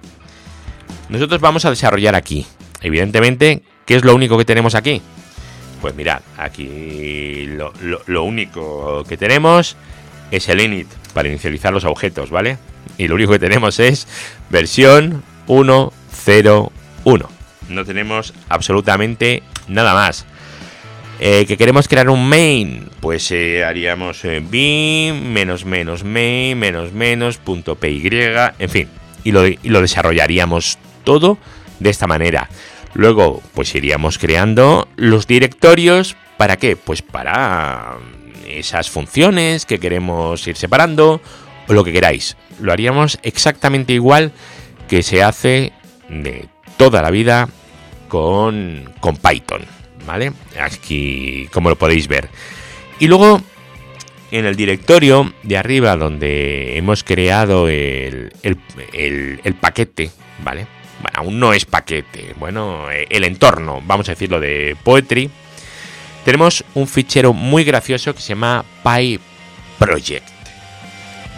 Nosotros 1.08 1.40
vamos 1.40 1.64
a 1.64 1.70
desarrollar 1.70 2.14
aquí. 2.14 2.46
Evidentemente, 2.80 3.62
¿qué 3.86 3.96
es 3.96 4.04
lo 4.04 4.14
único 4.14 4.36
que 4.38 4.44
tenemos 4.44 4.74
aquí? 4.74 5.02
Pues 5.80 5.94
mirad, 5.94 6.20
aquí 6.36 7.46
lo, 8.06 8.24
único 8.24 9.04
que 9.04 9.16
tenemos 9.16 9.76
es 10.30 10.48
el 10.48 10.60
init 10.60 10.88
para 11.14 11.28
inicializar 11.28 11.72
los 11.72 11.84
objetos, 11.84 12.30
¿vale? 12.30 12.58
Y 12.98 13.08
lo 13.08 13.14
único 13.14 13.32
que 13.32 13.38
tenemos 13.38 13.78
es 13.78 14.08
versión 14.50 15.22
1.0.1. 15.46 17.28
No 17.68 17.84
tenemos 17.84 18.34
absolutamente 18.48 19.42
nada 19.68 19.94
más. 19.94 20.26
Eh, 21.20 21.46
que 21.46 21.56
queremos 21.56 21.88
crear 21.88 22.10
un 22.10 22.28
main, 22.28 22.90
pues 23.00 23.30
eh, 23.32 23.64
haríamos 23.64 24.24
eh, 24.24 24.40
bin 24.40 25.32
menos 25.32 25.64
menos 25.64 26.04
main 26.04 26.56
menos 26.56 26.92
menos 26.92 27.38
punto 27.38 27.74
py, 27.74 28.08
en 28.56 28.70
fin, 28.70 28.88
y 29.24 29.32
lo, 29.32 29.44
y 29.44 29.58
lo 29.64 29.80
desarrollaríamos 29.80 30.78
todo 31.08 31.38
de 31.80 31.88
esta 31.88 32.06
manera. 32.06 32.50
Luego, 32.92 33.42
pues 33.54 33.74
iríamos 33.74 34.18
creando 34.18 34.88
los 34.96 35.26
directorios. 35.26 36.16
¿Para 36.36 36.58
qué? 36.58 36.76
Pues 36.76 37.00
para 37.00 37.96
esas 38.46 38.90
funciones 38.90 39.64
que 39.64 39.78
queremos 39.80 40.46
ir 40.46 40.56
separando 40.56 41.22
o 41.66 41.72
lo 41.72 41.82
que 41.82 41.92
queráis. 41.92 42.36
Lo 42.60 42.72
haríamos 42.72 43.18
exactamente 43.22 43.94
igual 43.94 44.32
que 44.86 45.02
se 45.02 45.22
hace 45.22 45.72
de 46.10 46.46
toda 46.76 47.00
la 47.00 47.10
vida 47.10 47.48
con, 48.08 48.92
con 49.00 49.16
Python. 49.16 49.78
¿vale? 50.08 50.32
Aquí, 50.60 51.48
como 51.52 51.68
lo 51.68 51.76
podéis 51.76 52.08
ver. 52.08 52.28
Y 52.98 53.06
luego, 53.06 53.40
en 54.30 54.46
el 54.46 54.56
directorio 54.56 55.32
de 55.42 55.56
arriba, 55.58 55.96
donde 55.96 56.78
hemos 56.78 57.04
creado 57.04 57.68
el, 57.68 58.32
el, 58.42 59.54
paquete, 59.60 60.10
¿vale? 60.42 60.66
Bueno, 61.00 61.18
aún 61.18 61.38
no 61.38 61.52
es 61.52 61.64
paquete, 61.64 62.34
bueno, 62.38 62.90
el 62.90 63.24
entorno, 63.24 63.80
vamos 63.84 64.08
a 64.08 64.12
decirlo, 64.12 64.40
de 64.40 64.76
Poetry, 64.82 65.30
tenemos 66.24 66.64
un 66.74 66.86
fichero 66.88 67.32
muy 67.32 67.64
gracioso 67.64 68.14
que 68.14 68.20
se 68.20 68.30
llama 68.30 68.64
PyProject. 68.82 70.28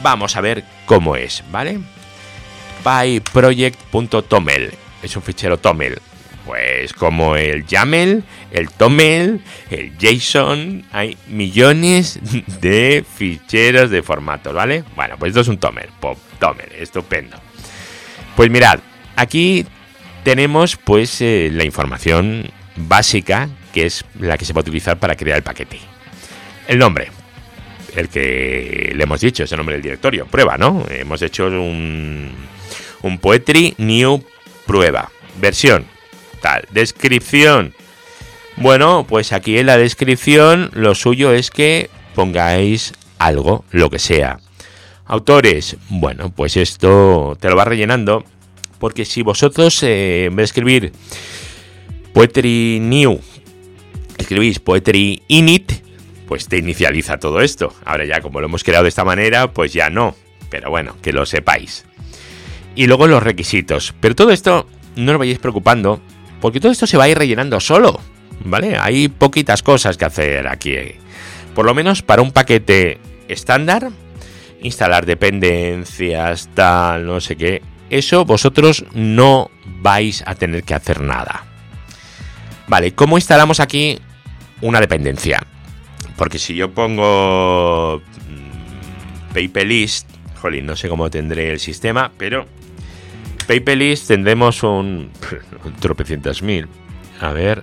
Vamos 0.03 0.35
a 0.37 0.41
ver 0.41 0.65
cómo 0.87 1.15
es, 1.17 1.45
¿vale? 1.51 1.79
pyproject.toml. 2.83 4.75
Es 5.03 5.17
un 5.17 5.23
fichero 5.23 5.59
toml. 5.59 6.01
Pues 6.47 6.93
como 6.95 7.37
el 7.37 7.67
YAML, 7.67 8.25
el 8.51 8.71
TOML, 8.71 9.41
el 9.71 9.93
JSON, 9.99 10.85
hay 10.91 11.17
millones 11.29 12.19
de 12.61 13.05
ficheros 13.17 13.91
de 13.91 14.03
formato, 14.03 14.53
¿vale? 14.53 14.83
Bueno, 14.97 15.17
pues 15.19 15.31
esto 15.31 15.43
es 15.43 15.49
un 15.49 15.59
TOML, 15.59 15.89
pop, 16.01 16.19
TOML, 16.41 16.73
estupendo. 16.79 17.37
Pues 18.35 18.51
mirad, 18.51 18.81
aquí 19.21 19.67
tenemos 20.25 20.77
pues 20.77 21.21
eh, 21.21 21.51
la 21.53 21.65
información 21.65 22.51
básica 22.77 23.49
que 23.73 23.87
es 23.87 24.05
la 24.19 24.37
que 24.37 24.45
se 24.45 24.53
va 24.53 24.61
a 24.61 24.63
utilizar 24.63 24.99
para 24.99 25.17
crear 25.17 25.39
el 25.39 25.43
paquete. 25.43 25.79
El 26.67 26.79
nombre, 26.79 27.11
el 27.95 28.09
que 28.09 28.93
le 28.95 29.03
hemos 29.03 29.21
dicho, 29.21 29.45
es 29.45 29.53
el 29.53 29.59
nombre 29.59 29.75
del 29.75 29.83
directorio, 29.83 30.27
prueba, 30.27 30.57
¿no? 30.57 30.85
Hemos 30.91 31.23
hecho 31.23 31.47
un, 31.47 32.31
un 33.03 33.19
Poetry 33.19 33.75
New 33.79 34.25
Prueba. 34.67 35.11
Versión, 35.41 35.87
tal. 36.41 36.65
Descripción. 36.71 37.75
Bueno, 38.57 39.07
pues 39.09 39.33
aquí 39.33 39.59
en 39.59 39.67
la 39.67 39.79
descripción 39.79 40.71
lo 40.75 40.95
suyo 40.95 41.33
es 41.33 41.51
que 41.51 41.91
pongáis 42.15 42.93
algo, 43.19 43.65
lo 43.71 43.91
que 43.91 43.99
sea. 43.99 44.39
Autores, 45.07 45.77
bueno, 45.89 46.31
pues 46.31 46.57
esto 46.57 47.37
te 47.41 47.49
lo 47.49 47.57
va 47.57 47.65
rellenando. 47.65 48.25
Porque 48.81 49.05
si 49.05 49.23
vosotros 49.23 49.81
eh, 49.85 50.25
en 50.25 50.35
vez 50.35 50.43
de 50.43 50.45
escribir 50.47 50.93
Poetry 52.13 52.81
New, 52.81 53.21
escribís 54.19 54.59
Poetry 54.59 55.23
Init, 55.29 55.73
pues 56.27 56.49
te 56.49 56.59
inicializa 56.59 57.19
todo 57.19 57.41
esto. 57.41 57.73
Ahora 57.85 58.05
ya 58.05 58.21
como 58.21 58.41
lo 58.41 58.47
hemos 58.47 58.65
creado 58.65 58.85
de 58.85 58.89
esta 58.89 59.05
manera, 59.05 59.53
pues 59.53 59.73
ya 59.73 59.91
no. 59.91 60.17
Pero 60.49 60.71
bueno, 60.71 60.97
que 61.03 61.13
lo 61.13 61.27
sepáis. 61.27 61.85
Y 62.75 62.87
luego 62.87 63.07
los 63.07 63.23
requisitos. 63.23 63.95
Pero 64.01 64.17
todo 64.17 64.31
esto 64.31 64.67
no 64.97 65.13
os 65.13 65.19
vayáis 65.19 65.39
preocupando 65.39 66.01
porque 66.41 66.61
todo 66.61 66.73
esto 66.73 66.87
se 66.87 66.97
va 66.97 67.05
a 67.05 67.09
ir 67.09 67.19
rellenando 67.19 67.61
solo, 67.61 68.01
¿vale? 68.45 68.77
Hay 68.79 69.09
poquitas 69.09 69.63
cosas 69.63 69.97
que 69.97 70.07
hacer 70.07 70.49
aquí. 70.49 70.75
Por 71.55 71.67
lo 71.67 71.75
menos 71.75 72.03
para 72.03 72.23
un 72.23 72.33
paquete 72.33 72.99
estándar, 73.29 73.91
instalar 74.63 75.05
dependencias, 75.07 76.49
tal, 76.55 77.07
no 77.07 77.21
sé 77.21 77.37
qué. 77.37 77.63
Eso 77.91 78.25
vosotros 78.25 78.85
no 78.95 79.51
vais 79.83 80.23
a 80.27 80.35
tener 80.37 80.63
que 80.63 80.75
hacer 80.75 81.01
nada. 81.01 81.45
Vale, 82.69 82.95
¿cómo 82.95 83.19
instalamos 83.19 83.59
aquí 83.59 83.99
una 84.61 84.81
dependencia? 84.81 85.45
Porque 86.17 86.39
si 86.39 86.55
yo 86.55 86.71
pongo 86.71 88.01
mm, 88.29 89.35
PayPalist, 89.35 90.09
jolín, 90.41 90.67
no 90.67 90.77
sé 90.77 90.89
cómo 90.89 91.11
tendré 91.11 91.51
el 91.51 91.59
sistema, 91.59 92.13
pero 92.17 92.47
PayPalist 93.49 94.07
tendremos 94.07 94.63
un, 94.63 95.11
tropecientas 95.81 96.43
mil. 96.43 96.69
A 97.21 97.33
ver. 97.33 97.63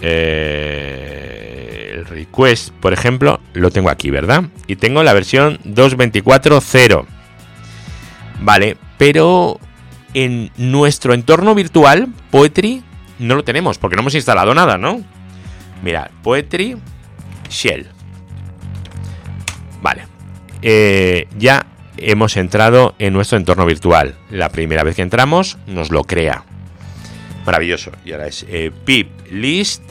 Eh, 0.00 1.94
el 1.96 2.06
request, 2.06 2.70
por 2.74 2.92
ejemplo, 2.92 3.40
lo 3.54 3.72
tengo 3.72 3.90
aquí, 3.90 4.10
¿verdad? 4.10 4.44
Y 4.68 4.76
tengo 4.76 5.02
la 5.02 5.12
versión 5.12 5.58
224.0. 5.64 7.17
Vale, 8.40 8.76
pero 8.96 9.58
en 10.14 10.50
nuestro 10.56 11.14
entorno 11.14 11.54
virtual, 11.54 12.08
Poetry, 12.30 12.82
no 13.18 13.34
lo 13.34 13.44
tenemos, 13.44 13.78
porque 13.78 13.96
no 13.96 14.02
hemos 14.02 14.14
instalado 14.14 14.54
nada, 14.54 14.78
¿no? 14.78 15.02
Mira, 15.82 16.10
Poetry 16.22 16.76
Shell. 17.48 17.86
Vale. 19.82 20.06
Eh, 20.62 21.28
ya 21.38 21.66
hemos 21.96 22.36
entrado 22.36 22.94
en 22.98 23.12
nuestro 23.12 23.38
entorno 23.38 23.66
virtual. 23.66 24.16
La 24.30 24.48
primera 24.48 24.82
vez 24.82 24.96
que 24.96 25.02
entramos 25.02 25.58
nos 25.66 25.90
lo 25.90 26.04
crea. 26.04 26.44
Maravilloso. 27.46 27.92
Y 28.04 28.12
ahora 28.12 28.26
es 28.26 28.44
eh, 28.48 28.72
pip 28.84 29.08
list. 29.30 29.82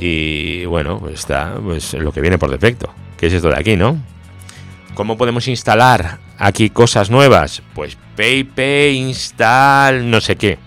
Y 0.00 0.64
bueno, 0.66 0.98
pues 0.98 1.14
está 1.14 1.54
pues, 1.62 1.94
lo 1.94 2.12
que 2.12 2.20
viene 2.20 2.38
por 2.38 2.50
defecto. 2.50 2.92
Que 3.16 3.26
es 3.26 3.32
esto 3.32 3.48
de 3.48 3.56
aquí, 3.56 3.76
¿no? 3.76 3.98
¿Cómo 4.98 5.16
podemos 5.16 5.46
instalar 5.46 6.18
aquí 6.38 6.70
cosas 6.70 7.08
nuevas? 7.08 7.62
Pues 7.72 7.96
pp 8.16 8.90
install 8.94 10.10
no 10.10 10.20
sé 10.20 10.34
qué. 10.34 10.58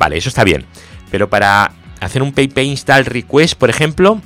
Vale, 0.00 0.16
eso 0.16 0.30
está 0.30 0.42
bien. 0.42 0.66
Pero 1.12 1.30
para 1.30 1.70
hacer 2.00 2.24
un 2.24 2.32
pp 2.32 2.64
install 2.64 3.04
request, 3.04 3.56
por 3.56 3.70
ejemplo, 3.70 4.20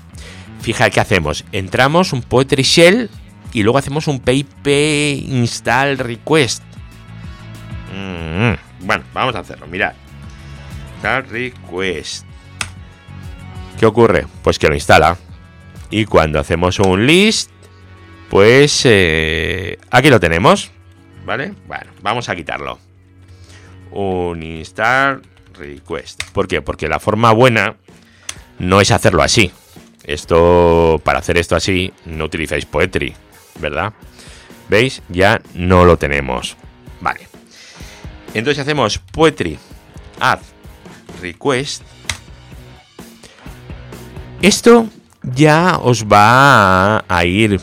fija 0.63 0.89
que 0.89 1.01
hacemos. 1.01 1.45
Entramos 1.53 2.15
un 2.15 2.23
poetry 2.23 2.63
shell 2.63 3.11
y 3.53 3.63
luego 3.63 3.77
hacemos 3.77 4.07
un 4.07 4.21
PIP 4.21 4.67
install 4.67 5.99
request. 5.99 6.63
Mm, 7.95 8.87
bueno, 8.87 9.05
vamos 9.13 9.35
a 9.35 9.41
hacerlo, 9.41 9.67
mirad. 9.67 9.93
Install 10.95 11.29
request. 11.29 12.25
¿Qué 13.79 13.85
ocurre? 13.85 14.27
Pues 14.43 14.59
que 14.59 14.69
lo 14.69 14.75
instala. 14.75 15.19
Y 15.91 16.07
cuando 16.07 16.41
hacemos 16.41 16.79
un 16.79 17.07
list, 17.07 17.51
pues 18.31 18.83
eh, 18.85 19.79
aquí 19.91 20.09
lo 20.09 20.19
tenemos. 20.19 20.71
¿Vale? 21.27 21.53
Bueno, 21.67 21.91
vamos 22.01 22.31
a 22.31 22.37
quitarlo. 22.37 22.79
Un 23.91 24.43
install 24.43 25.21
request. 25.53 26.25
¿Por 26.33 26.49
qué? 26.49 26.63
Porque 26.63 26.89
la 26.89 26.99
forma 26.99 27.33
buena 27.33 27.77
no 28.59 28.81
es 28.81 28.91
hacerlo 28.91 29.23
así. 29.23 29.51
Esto, 30.05 31.01
para 31.05 31.19
hacer 31.19 31.37
esto 31.37 31.57
así, 31.57 31.93
no 32.07 32.25
utilizáis 32.25 32.65
Poetry. 32.65 33.15
¿verdad? 33.61 33.93
¿Veis? 34.69 35.03
Ya 35.09 35.41
no 35.55 35.85
lo 35.85 35.97
tenemos. 35.97 36.57
Vale. 37.01 37.29
Entonces 38.35 38.61
hacemos 38.61 38.99
poetry 38.99 39.59
add 40.21 40.41
request. 41.21 41.83
Esto 44.43 44.89
ya 45.23 45.79
os 45.83 46.05
va 46.07 47.05
a 47.07 47.25
ir 47.25 47.61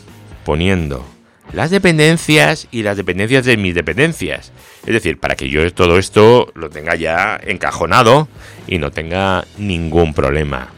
poniendo 0.48 1.06
las 1.52 1.72
dependencias 1.72 2.70
y 2.72 2.84
las 2.84 2.96
dependencias 2.96 3.44
de 3.44 3.58
mis 3.58 3.76
dependencias. 3.76 4.54
Es 4.86 4.94
decir, 4.94 5.20
para 5.20 5.36
que 5.36 5.50
yo 5.50 5.74
todo 5.74 5.98
esto 5.98 6.54
lo 6.56 6.70
tenga 6.70 6.96
ya 6.96 7.38
encajonado 7.44 8.30
y 8.66 8.78
no 8.78 8.92
tenga 8.92 9.44
ningún 9.58 10.14
problema. 10.14 10.70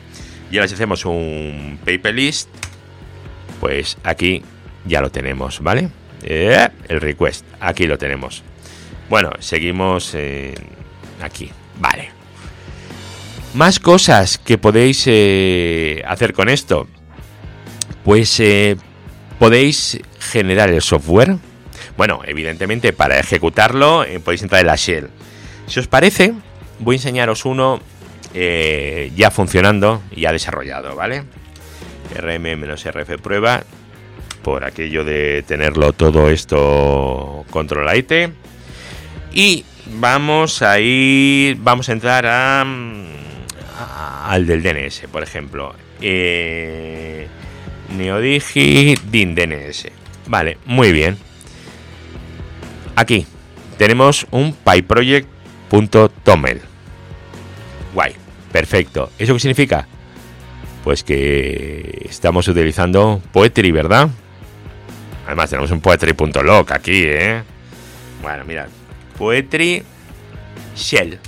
Y 0.49 0.57
ahora 0.57 0.67
si 0.67 0.73
hacemos 0.73 1.05
un 1.05 1.77
paper 1.85 2.15
list, 2.15 2.49
pues 3.59 3.99
aquí 4.03 4.41
ya 4.85 5.01
lo 5.01 5.11
tenemos, 5.11 5.59
¿vale? 5.59 5.89
Eh, 6.23 6.67
el 6.87 6.99
request, 6.99 7.45
aquí 7.59 7.85
lo 7.85 7.99
tenemos. 7.99 8.41
Bueno, 9.07 9.29
seguimos 9.37 10.17
aquí, 11.21 11.51
vale. 11.79 12.09
Más 13.53 13.79
cosas 13.79 14.39
que 14.39 14.57
podéis 14.57 15.03
eh, 15.05 16.01
hacer 16.07 16.33
con 16.33 16.49
esto. 16.49 16.87
Pues 18.03 18.39
eh, 18.39 18.75
podéis 19.39 19.99
generar 20.19 20.69
el 20.69 20.81
software. 20.81 21.37
Bueno, 21.97 22.21
evidentemente 22.25 22.93
para 22.93 23.19
ejecutarlo 23.19 24.05
podéis 24.23 24.43
entrar 24.43 24.61
en 24.61 24.67
la 24.67 24.75
shell. 24.75 25.09
Si 25.67 25.79
os 25.79 25.87
parece, 25.87 26.33
voy 26.79 26.95
a 26.95 26.97
enseñaros 26.97 27.45
uno 27.45 27.79
ya 28.33 29.31
funcionando 29.31 30.03
y 30.11 30.21
ya 30.21 30.31
desarrollado, 30.31 30.95
¿vale? 30.95 31.23
rm-rf 32.15 33.21
prueba 33.21 33.63
por 34.41 34.63
aquello 34.63 35.03
de 35.03 35.43
tenerlo 35.43 35.93
todo 35.93 36.29
esto 36.29 37.45
controladito. 37.49 38.31
Y 39.31 39.65
vamos 39.85 40.61
a 40.61 40.79
ir, 40.79 41.57
vamos 41.59 41.89
a 41.89 41.91
entrar 41.91 42.25
a, 42.25 42.65
al 44.27 44.47
del 44.47 44.63
DNS, 44.63 45.03
por 45.11 45.23
ejemplo. 45.23 45.75
Eh, 46.01 47.27
Neodigi 47.95 48.95
DIN 49.09 49.35
DNS. 49.35 49.87
Vale, 50.27 50.57
muy 50.65 50.91
bien. 50.91 51.17
Aquí 52.95 53.25
tenemos 53.77 54.27
un 54.31 54.53
pyproject.toml. 54.53 56.61
Guay, 57.93 58.13
perfecto. 58.51 59.11
¿Eso 59.17 59.33
qué 59.33 59.39
significa? 59.39 59.87
Pues 60.83 61.03
que 61.03 62.07
estamos 62.09 62.47
utilizando 62.47 63.21
Poetry, 63.31 63.71
¿verdad? 63.71 64.09
Además 65.25 65.49
tenemos 65.49 65.71
un 65.71 65.81
poetry.log 65.81 66.73
aquí, 66.73 67.03
¿eh? 67.05 67.43
Bueno, 68.21 68.45
mirad. 68.45 68.67
Poetry 69.17 69.83
Shell. 70.75 71.19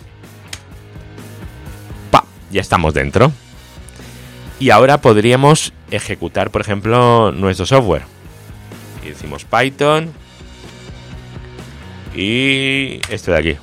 Pa, 2.09 2.25
ya 2.49 2.61
estamos 2.61 2.93
dentro. 2.93 3.31
Y 4.61 4.69
ahora 4.69 5.01
podríamos 5.01 5.73
ejecutar, 5.89 6.51
por 6.51 6.61
ejemplo, 6.61 7.31
nuestro 7.31 7.65
software. 7.65 8.03
Y 9.03 9.09
decimos 9.09 9.43
Python. 9.43 10.11
Y 12.13 12.99
esto 13.09 13.31
de 13.31 13.37
aquí. 13.39 13.57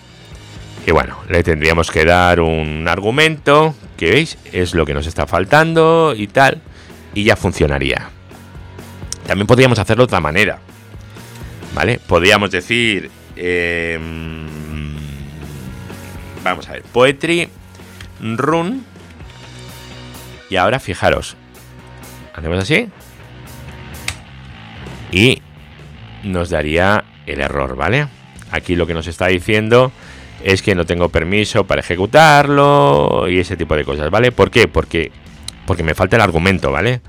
Y 0.88 0.90
bueno, 0.90 1.18
le 1.28 1.44
tendríamos 1.44 1.92
que 1.92 2.04
dar 2.04 2.40
un 2.40 2.88
argumento, 2.88 3.76
que 3.96 4.10
veis, 4.10 4.38
es 4.52 4.74
lo 4.74 4.84
que 4.84 4.92
nos 4.92 5.06
está 5.06 5.28
faltando 5.28 6.14
y 6.16 6.26
tal. 6.26 6.60
Y 7.14 7.22
ya 7.22 7.36
funcionaría. 7.36 8.10
También 9.24 9.46
podríamos 9.46 9.78
hacerlo 9.78 10.02
de 10.02 10.06
otra 10.06 10.20
manera. 10.20 10.58
¿Vale? 11.76 12.00
Podríamos 12.04 12.50
decir... 12.50 13.08
Em, 13.36 14.48
vamos 16.42 16.68
a 16.68 16.72
ver. 16.72 16.82
Poetry 16.82 17.48
run. 18.20 18.97
Y 20.50 20.56
ahora 20.56 20.78
fijaros. 20.78 21.36
Hacemos 22.34 22.58
así. 22.58 22.88
Y 25.10 25.42
nos 26.22 26.50
daría 26.50 27.04
el 27.26 27.40
error, 27.40 27.76
¿vale? 27.76 28.08
Aquí 28.50 28.76
lo 28.76 28.86
que 28.86 28.94
nos 28.94 29.06
está 29.06 29.26
diciendo 29.26 29.92
es 30.42 30.62
que 30.62 30.74
no 30.74 30.86
tengo 30.86 31.08
permiso 31.08 31.64
para 31.64 31.80
ejecutarlo 31.80 33.26
y 33.28 33.40
ese 33.40 33.56
tipo 33.56 33.74
de 33.74 33.84
cosas, 33.84 34.10
¿vale? 34.10 34.32
¿Por 34.32 34.50
qué? 34.50 34.68
Porque, 34.68 35.10
porque 35.66 35.82
me 35.82 35.94
falta 35.94 36.16
el 36.16 36.22
argumento, 36.22 36.70
¿vale? 36.70 37.00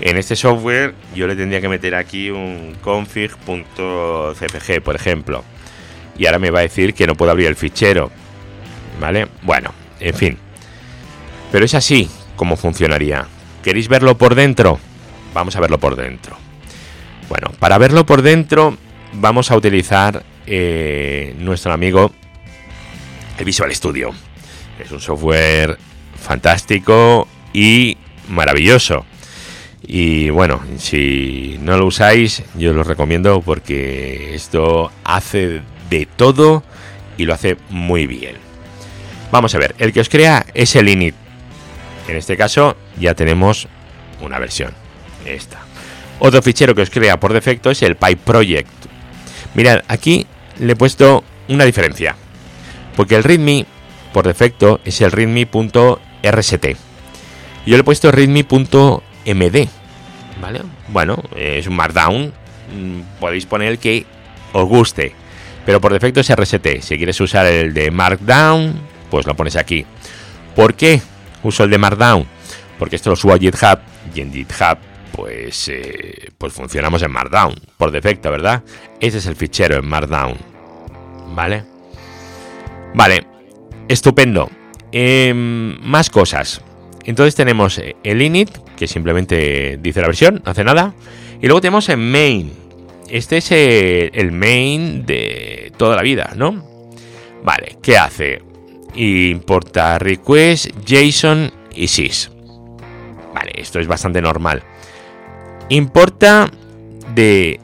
En 0.00 0.16
este 0.16 0.36
software 0.36 0.94
yo 1.14 1.26
le 1.26 1.36
tendría 1.36 1.60
que 1.60 1.68
meter 1.68 1.94
aquí 1.94 2.30
un 2.30 2.76
config.cpg, 2.82 4.82
por 4.82 4.96
ejemplo. 4.96 5.44
Y 6.18 6.26
ahora 6.26 6.38
me 6.38 6.50
va 6.50 6.58
a 6.58 6.62
decir 6.62 6.92
que 6.92 7.06
no 7.06 7.14
puedo 7.14 7.30
abrir 7.30 7.46
el 7.46 7.56
fichero, 7.56 8.10
¿vale? 9.00 9.28
Bueno, 9.42 9.72
en 10.00 10.14
fin. 10.14 10.38
Pero 11.50 11.64
es 11.64 11.74
así 11.74 12.10
como 12.42 12.56
funcionaría. 12.56 13.28
¿Queréis 13.62 13.86
verlo 13.86 14.18
por 14.18 14.34
dentro? 14.34 14.80
Vamos 15.32 15.54
a 15.54 15.60
verlo 15.60 15.78
por 15.78 15.94
dentro. 15.94 16.36
Bueno, 17.28 17.52
para 17.60 17.78
verlo 17.78 18.04
por 18.04 18.20
dentro 18.20 18.76
vamos 19.12 19.52
a 19.52 19.56
utilizar 19.56 20.24
eh, 20.44 21.36
nuestro 21.38 21.72
amigo 21.72 22.10
el 23.38 23.44
Visual 23.44 23.72
Studio. 23.72 24.10
Es 24.76 24.90
un 24.90 24.98
software 24.98 25.78
fantástico 26.20 27.28
y 27.52 27.96
maravilloso. 28.28 29.06
Y 29.86 30.30
bueno, 30.30 30.62
si 30.78 31.60
no 31.62 31.76
lo 31.76 31.86
usáis, 31.86 32.42
yo 32.56 32.72
lo 32.72 32.82
recomiendo 32.82 33.40
porque 33.40 34.34
esto 34.34 34.90
hace 35.04 35.62
de 35.88 36.08
todo 36.16 36.64
y 37.16 37.24
lo 37.24 37.34
hace 37.34 37.56
muy 37.70 38.08
bien. 38.08 38.34
Vamos 39.30 39.54
a 39.54 39.58
ver, 39.58 39.76
el 39.78 39.92
que 39.92 40.00
os 40.00 40.08
crea 40.08 40.44
es 40.54 40.74
el 40.74 40.88
init. 40.88 41.21
En 42.08 42.16
este 42.16 42.36
caso 42.36 42.76
ya 42.98 43.14
tenemos 43.14 43.68
una 44.20 44.38
versión. 44.38 44.72
Esta. 45.24 45.58
Otro 46.18 46.42
fichero 46.42 46.74
que 46.74 46.82
os 46.82 46.90
crea 46.90 47.18
por 47.18 47.32
defecto 47.32 47.70
es 47.70 47.82
el 47.82 47.96
PyProject. 47.96 48.70
Mirad, 49.54 49.82
aquí 49.88 50.26
le 50.58 50.72
he 50.72 50.76
puesto 50.76 51.24
una 51.48 51.64
diferencia. 51.64 52.16
Porque 52.96 53.16
el 53.16 53.24
readme 53.24 53.66
por 54.12 54.26
defecto 54.26 54.80
es 54.84 55.00
el 55.00 55.10
readme.rst. 55.10 56.66
Yo 57.66 57.76
le 57.76 57.80
he 57.80 57.84
puesto 57.84 58.10
readme.md. 58.10 59.68
¿Vale? 60.40 60.60
Bueno, 60.88 61.22
es 61.36 61.66
un 61.66 61.76
markdown. 61.76 62.32
Mm, 62.74 63.00
podéis 63.20 63.46
poner 63.46 63.68
el 63.68 63.78
que 63.78 64.06
os 64.52 64.68
guste. 64.68 65.14
Pero 65.64 65.80
por 65.80 65.92
defecto 65.92 66.20
es 66.20 66.34
RST. 66.34 66.80
Si 66.80 66.96
quieres 66.96 67.20
usar 67.20 67.46
el 67.46 67.72
de 67.72 67.90
Markdown, 67.90 68.80
pues 69.10 69.26
lo 69.26 69.36
pones 69.36 69.56
aquí. 69.56 69.86
¿Por 70.56 70.74
qué 70.74 71.00
uso 71.42 71.64
el 71.64 71.70
de 71.70 71.78
Markdown? 71.78 72.26
Porque 72.78 72.96
esto 72.96 73.10
lo 73.10 73.16
subo 73.16 73.34
a 73.34 73.38
GitHub 73.38 73.78
y 74.14 74.20
en 74.20 74.32
GitHub 74.32 74.78
pues, 75.12 75.68
eh, 75.68 76.30
pues 76.38 76.52
funcionamos 76.52 77.02
en 77.02 77.12
Markdown 77.12 77.54
por 77.76 77.90
defecto, 77.90 78.30
¿verdad? 78.30 78.62
Ese 79.00 79.18
es 79.18 79.26
el 79.26 79.36
fichero 79.36 79.76
en 79.76 79.86
Markdown. 79.86 80.36
¿Vale? 81.34 81.64
Vale, 82.94 83.26
estupendo. 83.88 84.50
Em, 84.90 85.78
más 85.82 86.10
cosas. 86.10 86.60
Entonces 87.04 87.34
tenemos 87.34 87.80
el 88.02 88.22
init, 88.22 88.50
que 88.76 88.86
simplemente 88.86 89.78
dice 89.80 90.00
la 90.00 90.06
versión, 90.06 90.42
no 90.44 90.50
hace 90.50 90.64
nada. 90.64 90.94
Y 91.40 91.46
luego 91.46 91.60
tenemos 91.60 91.88
el 91.88 91.98
main. 91.98 92.52
Este 93.08 93.38
es 93.38 93.50
el 93.50 94.32
main 94.32 95.04
de 95.04 95.72
toda 95.76 95.96
la 95.96 96.02
vida, 96.02 96.32
¿no? 96.36 96.64
Vale, 97.42 97.76
¿qué 97.82 97.98
hace? 97.98 98.42
Importa 98.94 99.98
request, 99.98 100.66
JSON 100.84 101.52
y 101.74 101.88
sys. 101.88 102.30
Vale, 103.34 103.52
esto 103.56 103.80
es 103.80 103.86
bastante 103.86 104.20
normal. 104.20 104.62
Importa 105.68 106.50
de 107.14 107.58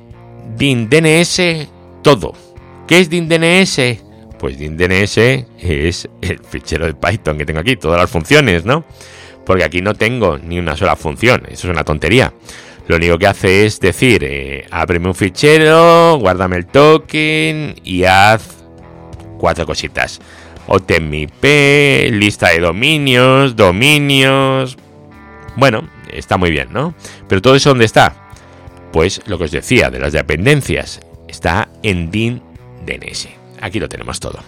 din 0.57 0.88
DNS 0.88 1.69
todo. 2.03 2.33
¿Qué 2.87 3.01
es 3.01 3.11
din 3.11 3.29
DNS? 3.29 3.79
Pues 4.38 4.59
DNS 4.59 5.19
es 5.59 6.09
el 6.23 6.38
fichero 6.38 6.87
de 6.87 6.95
Python 6.95 7.37
que 7.37 7.45
tengo 7.45 7.61
aquí, 7.61 7.77
todas 7.77 8.01
las 8.01 8.11
funciones, 8.11 8.64
¿no? 8.64 8.85
Porque 9.45 9.64
aquí 9.64 9.83
no 9.83 9.95
tengo 9.95 10.38
ni 10.38 10.59
una 10.59 10.77
sola 10.77 10.97
función, 10.97 11.43
eso 11.49 11.67
es 11.67 11.73
una 11.73 11.85
tontería. 11.85 12.33
Lo 12.87 12.97
único 12.97 13.19
que 13.19 13.27
hace 13.27 13.67
es 13.67 13.81
decir, 13.81 14.25
eh, 14.25 14.67
ábreme 14.71 15.09
un 15.09 15.14
fichero, 15.14 16.17
guárdame 16.19 16.57
el 16.57 16.67
token 16.67 17.75
y 17.85 18.05
haz 18.05 18.64
cuatro 19.38 19.67
cositas. 19.67 20.21
Mi 21.00 21.22
IP, 21.22 22.12
lista 22.12 22.50
de 22.50 22.61
dominios, 22.61 23.57
dominios. 23.57 24.76
Bueno, 25.57 25.88
está 26.12 26.37
muy 26.37 26.50
bien, 26.50 26.68
¿no? 26.72 26.94
Pero 27.26 27.40
todo 27.40 27.54
eso, 27.54 27.70
¿dónde 27.70 27.87
está? 27.87 28.31
Pues 28.92 29.22
lo 29.26 29.38
que 29.38 29.44
os 29.44 29.50
decía 29.50 29.90
de 29.90 29.98
las 29.98 30.12
dependencias, 30.12 31.00
está 31.26 31.68
en 31.83 32.11
DIN 32.11 32.42
DNS. 32.85 33.28
Aquí 33.62 33.81
lo 33.81 33.88
tenemos 33.88 34.20
todo. 34.20 34.40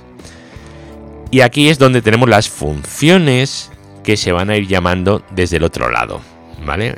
Y 1.30 1.40
aquí 1.40 1.70
es 1.70 1.78
donde 1.78 2.02
tenemos 2.02 2.28
las 2.28 2.50
funciones 2.50 3.70
que 4.04 4.16
se 4.16 4.33
van 4.33 4.50
a 4.50 4.56
ir 4.56 4.66
llamando 4.66 5.22
desde 5.30 5.56
el 5.56 5.64
otro 5.64 5.90
lado. 5.90 6.20
¿Vale? 6.64 6.94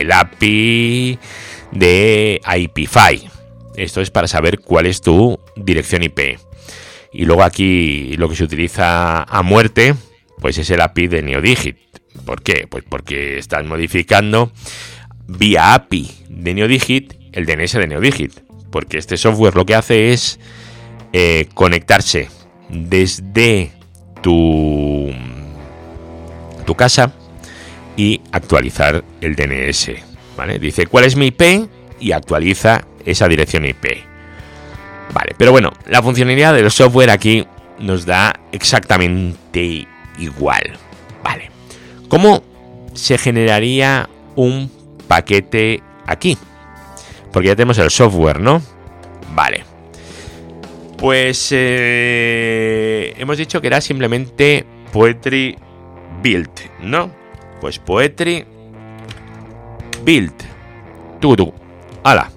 El 0.00 0.12
API 0.12 1.18
de 1.72 2.40
IPFI. 2.44 3.28
Esto 3.76 4.00
es 4.02 4.10
para 4.10 4.28
saber 4.28 4.60
cuál 4.60 4.86
es 4.86 5.00
tu 5.00 5.40
dirección 5.54 6.02
IP. 6.02 6.38
Y 7.18 7.24
luego 7.24 7.44
aquí 7.44 8.14
lo 8.18 8.28
que 8.28 8.36
se 8.36 8.44
utiliza 8.44 9.22
a 9.22 9.42
muerte, 9.42 9.94
pues 10.38 10.58
es 10.58 10.68
el 10.68 10.82
API 10.82 11.06
de 11.06 11.22
NeoDigit. 11.22 11.78
¿Por 12.26 12.42
qué? 12.42 12.66
Pues 12.68 12.84
porque 12.86 13.38
están 13.38 13.66
modificando 13.66 14.52
vía 15.26 15.72
API 15.72 16.10
de 16.28 16.52
NeoDigit 16.52 17.14
el 17.32 17.46
DNS 17.46 17.72
de 17.72 17.86
NeoDigit. 17.86 18.32
Porque 18.70 18.98
este 18.98 19.16
software 19.16 19.56
lo 19.56 19.64
que 19.64 19.74
hace 19.74 20.12
es 20.12 20.38
eh, 21.14 21.48
conectarse 21.54 22.28
desde 22.68 23.72
tu, 24.20 25.10
tu 26.66 26.74
casa 26.74 27.14
y 27.96 28.20
actualizar 28.30 29.02
el 29.22 29.36
DNS. 29.36 29.92
¿vale? 30.36 30.58
Dice 30.58 30.86
cuál 30.86 31.06
es 31.06 31.16
mi 31.16 31.28
IP 31.28 31.66
y 31.98 32.12
actualiza 32.12 32.86
esa 33.06 33.26
dirección 33.26 33.64
IP. 33.64 34.15
Vale, 35.12 35.34
pero 35.36 35.52
bueno, 35.52 35.72
la 35.86 36.02
funcionalidad 36.02 36.54
del 36.54 36.70
software 36.70 37.10
aquí 37.10 37.46
nos 37.78 38.04
da 38.06 38.34
exactamente 38.52 39.86
igual. 40.18 40.78
Vale. 41.22 41.50
¿Cómo 42.08 42.42
se 42.94 43.18
generaría 43.18 44.08
un 44.34 44.70
paquete 45.08 45.82
aquí? 46.06 46.36
Porque 47.32 47.48
ya 47.48 47.56
tenemos 47.56 47.78
el 47.78 47.90
software, 47.90 48.40
¿no? 48.40 48.62
Vale. 49.34 49.64
Pues 50.96 51.48
eh, 51.50 53.14
hemos 53.18 53.36
dicho 53.36 53.60
que 53.60 53.66
era 53.66 53.80
simplemente 53.80 54.64
Poetry 54.92 55.58
Build, 56.22 56.50
¿no? 56.80 57.10
Pues 57.60 57.78
Poetry 57.78 58.44
Build. 60.04 60.32
Tú, 61.20 61.52
¡Hala! 62.02 62.30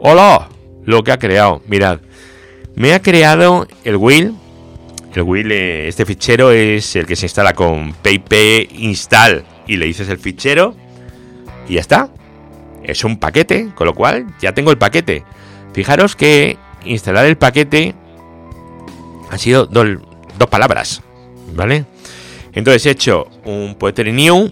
¡Hola! 0.00 0.53
Lo 0.84 1.02
que 1.02 1.12
ha 1.12 1.18
creado, 1.18 1.62
mirad. 1.66 2.00
Me 2.74 2.92
ha 2.92 3.00
creado 3.00 3.66
el 3.84 3.96
Will. 3.96 4.34
El 5.14 5.22
Will, 5.22 5.52
eh, 5.52 5.88
este 5.88 6.04
fichero 6.04 6.50
es 6.50 6.96
el 6.96 7.06
que 7.06 7.16
se 7.16 7.26
instala 7.26 7.52
con 7.54 7.94
PIP 7.94 8.70
install. 8.72 9.44
Y 9.66 9.76
le 9.76 9.86
dices 9.86 10.08
el 10.08 10.18
fichero 10.18 10.74
y 11.68 11.74
ya 11.74 11.80
está. 11.80 12.10
Es 12.82 13.04
un 13.04 13.18
paquete, 13.18 13.70
con 13.74 13.86
lo 13.86 13.94
cual 13.94 14.26
ya 14.40 14.52
tengo 14.52 14.70
el 14.70 14.78
paquete. 14.78 15.24
Fijaros 15.72 16.16
que 16.16 16.58
instalar 16.84 17.24
el 17.26 17.36
paquete 17.36 17.94
ha 19.30 19.38
sido 19.38 19.66
dos 19.66 20.48
palabras, 20.50 21.02
¿vale? 21.54 21.86
Entonces 22.52 22.86
he 22.86 22.90
hecho 22.90 23.28
un 23.44 23.74
Poetry 23.74 24.12
New, 24.12 24.50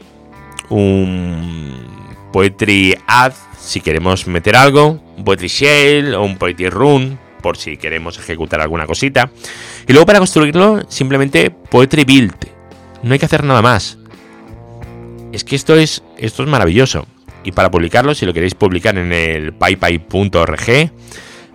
un 0.71 1.91
Poetry 2.33 2.97
Add 3.07 3.35
si 3.62 3.81
queremos 3.81 4.27
meter 4.27 4.57
algo, 4.57 5.01
un 5.16 5.25
Poetry 5.25 5.49
Shell 5.49 6.14
o 6.14 6.23
un 6.23 6.37
Poetry 6.37 6.68
Run 6.68 7.18
por 7.40 7.57
si 7.57 7.77
queremos 7.77 8.18
ejecutar 8.18 8.61
alguna 8.61 8.87
cosita. 8.87 9.31
Y 9.87 9.92
luego 9.92 10.07
para 10.07 10.18
construirlo 10.18 10.83
simplemente 10.88 11.51
Poetry 11.51 12.05
Build. 12.05 12.35
No 13.03 13.12
hay 13.12 13.18
que 13.18 13.27
hacer 13.27 13.45
nada 13.45 13.62
más. 13.62 13.99
Es 15.33 15.45
que 15.45 15.57
esto 15.57 15.77
es, 15.77 16.03
esto 16.18 16.42
es 16.42 16.49
maravilloso. 16.49 17.07
Y 17.45 17.53
para 17.53 17.71
publicarlo, 17.71 18.14
si 18.14 18.27
lo 18.27 18.33
queréis 18.33 18.55
publicar 18.55 18.97
en 18.99 19.12
el 19.12 19.53
paypay.org, 19.53 20.92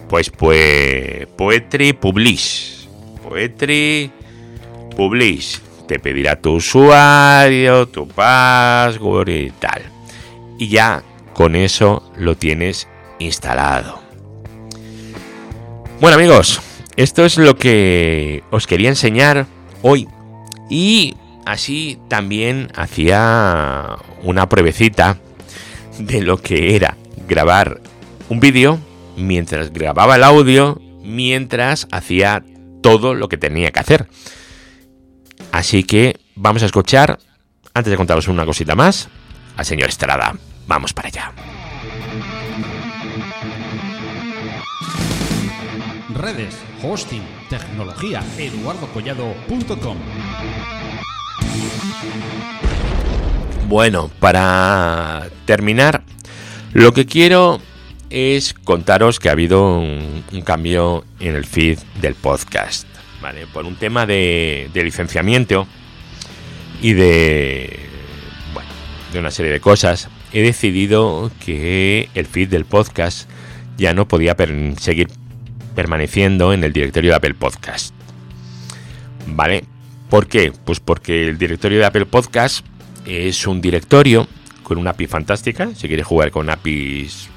pues, 0.10 0.30
pues 0.30 1.28
Poetry 1.38 1.94
Publish. 1.94 2.88
Poetry 3.24 4.12
Publish. 4.96 5.60
Te 5.88 6.00
pedirá 6.00 6.36
tu 6.36 6.56
usuario, 6.56 7.88
tu 7.88 8.08
password 8.08 9.30
y 9.30 9.52
tal. 9.52 9.97
Y 10.58 10.70
ya 10.70 11.04
con 11.34 11.56
eso 11.56 12.12
lo 12.16 12.36
tienes 12.36 12.88
instalado. 13.20 14.00
Bueno 16.00 16.16
amigos, 16.16 16.62
esto 16.96 17.26
es 17.26 17.38
lo 17.38 17.58
que 17.58 18.44
os 18.52 18.68
quería 18.68 18.90
enseñar 18.90 19.48
hoy. 19.82 20.08
Y 20.70 21.16
así 21.46 22.00
también 22.08 22.72
hacía 22.76 23.98
una 24.24 24.50
pruebecita 24.50 25.18
de 26.00 26.22
lo 26.22 26.38
que 26.38 26.76
era 26.76 26.98
grabar 27.28 27.82
un 28.30 28.40
vídeo 28.40 28.80
mientras 29.16 29.72
grababa 29.72 30.16
el 30.16 30.24
audio, 30.24 30.80
mientras 31.04 31.88
hacía 31.92 32.44
todo 32.82 33.14
lo 33.14 33.30
que 33.30 33.38
tenía 33.38 33.72
que 33.72 33.80
hacer. 33.80 34.08
Así 35.52 35.84
que 35.84 36.20
vamos 36.36 36.64
a 36.64 36.68
escuchar, 36.68 37.20
antes 37.74 37.92
de 37.92 37.98
contaros 37.98 38.28
una 38.28 38.46
cosita 38.46 38.76
más, 38.76 39.10
al 39.58 39.66
señor 39.66 39.90
Estrada. 39.90 40.36
Vamos 40.68 40.94
para 40.94 41.10
allá. 41.10 41.34
Redes, 46.14 46.58
hosting, 46.82 47.22
tecnología, 47.50 48.24
eduardocollado.com. 48.38 49.98
Bueno, 53.68 54.10
para 54.20 55.30
terminar, 55.46 56.04
lo 56.74 56.94
que 56.94 57.06
quiero 57.06 57.60
es 58.10 58.54
contaros 58.54 59.20
que 59.20 59.30
ha 59.30 59.34
habido 59.34 59.80
un, 59.80 60.24
cambio 60.46 61.04
en 61.20 61.36
el 61.36 61.46
feed 61.46 61.78
del 62.02 62.16
podcast, 62.16 62.88
¿vale? 63.22 63.46
Por 63.48 63.66
un 63.66 63.76
tema 63.76 64.06
de, 64.06 64.70
licenciamiento 64.74 65.68
y 66.82 66.94
de, 66.94 67.87
de 69.12 69.20
una 69.20 69.32
serie 69.32 69.52
de 69.52 69.60
cosas, 69.60 70.10
he 70.34 70.42
decidido 70.42 71.32
que 71.44 72.10
el 72.14 72.26
feed 72.26 72.50
del 72.50 72.66
podcast 72.66 73.30
ya 73.78 73.94
no 73.94 74.08
podía 74.08 74.36
seguir 74.80 75.08
permaneciendo 75.76 76.54
en 76.54 76.64
el 76.64 76.74
directorio 76.74 77.12
de 77.12 77.16
Apple 77.16 77.34
Podcast. 77.36 77.94
¿Vale? 79.28 79.64
¿Por 80.10 80.28
qué? 80.28 80.52
Pues 80.66 80.80
porque 80.80 81.28
el 81.28 81.38
directorio 81.38 81.80
de 81.80 81.86
Apple 81.86 82.06
Podcast 82.06 82.66
es 83.06 83.46
un 83.46 83.62
directorio 83.62 84.28
con 84.64 84.78
una 84.78 84.92
API 84.92 85.08
fantástica. 85.08 85.70
Si 85.76 85.88
quieres 85.88 86.06
jugar 86.06 86.32
con 86.32 86.50
APIs, 86.50 87.30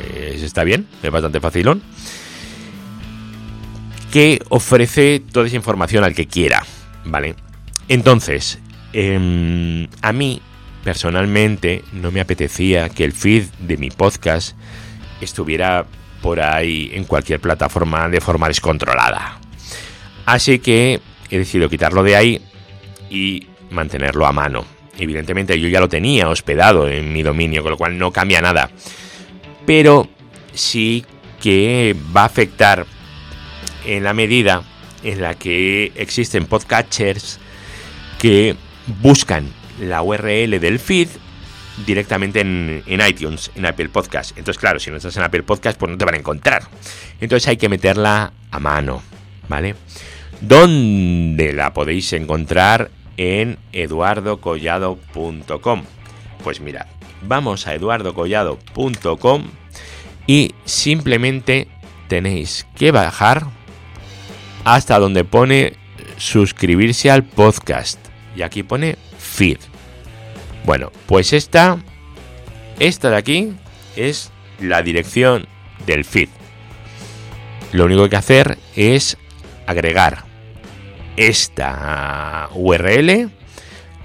eh, 0.00 0.40
está 0.42 0.64
bien, 0.64 0.86
es 1.02 1.10
bastante 1.10 1.40
facilón. 1.40 1.82
Que 4.12 4.40
ofrece 4.48 5.20
toda 5.20 5.46
esa 5.46 5.56
información 5.56 6.04
al 6.04 6.14
que 6.14 6.26
quiera, 6.26 6.64
¿vale? 7.04 7.34
Entonces, 7.88 8.58
em, 8.92 9.88
a 10.02 10.12
mí 10.12 10.40
personalmente 10.84 11.84
no 11.92 12.10
me 12.10 12.20
apetecía 12.20 12.88
que 12.88 13.04
el 13.04 13.12
feed 13.12 13.44
de 13.58 13.76
mi 13.76 13.90
podcast 13.90 14.56
estuviera 15.20 15.86
por 16.22 16.40
ahí 16.40 16.90
en 16.94 17.04
cualquier 17.04 17.40
plataforma 17.40 18.08
de 18.08 18.20
forma 18.20 18.48
descontrolada. 18.48 19.38
Así 20.26 20.58
que 20.58 21.00
he 21.30 21.38
decidido 21.38 21.68
quitarlo 21.68 22.02
de 22.02 22.16
ahí 22.16 22.42
y 23.10 23.46
mantenerlo 23.70 24.26
a 24.26 24.32
mano. 24.32 24.64
Evidentemente 24.98 25.58
yo 25.58 25.68
ya 25.68 25.80
lo 25.80 25.88
tenía 25.88 26.28
hospedado 26.28 26.88
en 26.88 27.12
mi 27.12 27.22
dominio, 27.22 27.62
con 27.62 27.72
lo 27.72 27.78
cual 27.78 27.98
no 27.98 28.12
cambia 28.12 28.40
nada. 28.40 28.70
Pero 29.66 30.08
sí 30.52 31.04
que 31.40 31.96
va 32.14 32.22
a 32.22 32.26
afectar 32.26 32.86
en 33.86 34.04
la 34.04 34.12
medida 34.12 34.62
en 35.02 35.22
la 35.22 35.34
que 35.34 35.92
existen 35.94 36.46
podcatchers 36.46 37.38
que 38.18 38.56
buscan 39.00 39.48
la 39.80 40.02
URL 40.02 40.60
del 40.60 40.78
feed 40.78 41.08
directamente 41.86 42.40
en, 42.40 42.82
en, 42.86 43.06
iTunes, 43.06 43.50
en 43.54 43.66
Apple 43.66 43.88
Podcast. 43.88 44.36
Entonces, 44.36 44.60
claro, 44.60 44.78
si 44.78 44.90
no 44.90 44.96
estás 44.96 45.16
en 45.16 45.22
Apple 45.22 45.42
Podcast, 45.42 45.78
pues 45.78 45.90
no 45.90 45.98
te 45.98 46.04
van 46.04 46.14
a 46.14 46.18
encontrar. 46.18 46.64
Entonces 47.20 47.48
hay 47.48 47.56
que 47.56 47.68
meterla 47.68 48.32
a 48.50 48.60
mano, 48.60 49.02
¿vale? 49.48 49.74
¿Dónde 50.40 51.52
la 51.52 51.72
podéis 51.72 52.12
encontrar? 52.12 52.90
en 53.20 53.58
eduardocollado.com. 53.72 55.84
Pues 56.42 56.60
mira, 56.62 56.86
vamos 57.20 57.66
a 57.66 57.74
eduardocollado.com 57.74 59.44
y 60.26 60.54
simplemente 60.64 61.68
tenéis 62.08 62.66
que 62.76 62.92
bajar 62.92 63.44
hasta 64.64 64.98
donde 64.98 65.24
pone 65.24 65.74
suscribirse 66.16 67.10
al 67.10 67.24
podcast. 67.24 67.98
Y 68.34 68.40
aquí 68.40 68.62
pone 68.62 68.96
feed. 69.18 69.58
Bueno, 70.64 70.92
pues 71.06 71.32
esta, 71.32 71.78
esta 72.78 73.10
de 73.10 73.16
aquí 73.16 73.52
es 73.96 74.30
la 74.60 74.82
dirección 74.82 75.46
del 75.86 76.04
feed. 76.04 76.28
Lo 77.72 77.84
único 77.84 78.00
que 78.00 78.04
hay 78.04 78.10
que 78.10 78.16
hacer 78.16 78.58
es 78.76 79.16
agregar 79.66 80.24
esta 81.16 82.48
URL 82.54 83.30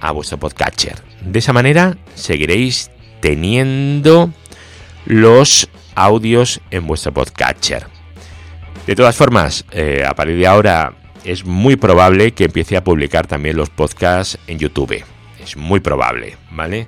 a 0.02 0.12
vuestro 0.12 0.38
podcatcher. 0.38 1.02
De 1.22 1.40
esa 1.40 1.54
manera 1.54 1.98
seguiréis 2.14 2.92
teniendo 3.22 4.32
los 5.06 5.70
audios 5.96 6.62
en 6.72 6.86
vuestro 6.86 7.14
podcatcher. 7.14 7.88
De 8.86 8.96
todas 8.96 9.16
formas, 9.16 9.66
eh, 9.72 10.04
a 10.08 10.14
partir 10.14 10.38
de 10.38 10.46
ahora 10.46 10.94
es 11.24 11.44
muy 11.44 11.76
probable 11.76 12.34
que 12.34 12.46
empiece 12.46 12.78
a 12.78 12.84
publicar 12.84 13.26
también 13.26 13.58
los 13.58 13.72
podcasts 13.72 14.38
en 14.46 14.60
YouTube. 14.60 15.04
Es 15.46 15.56
muy 15.58 15.80
probable, 15.80 16.38
¿vale? 16.52 16.88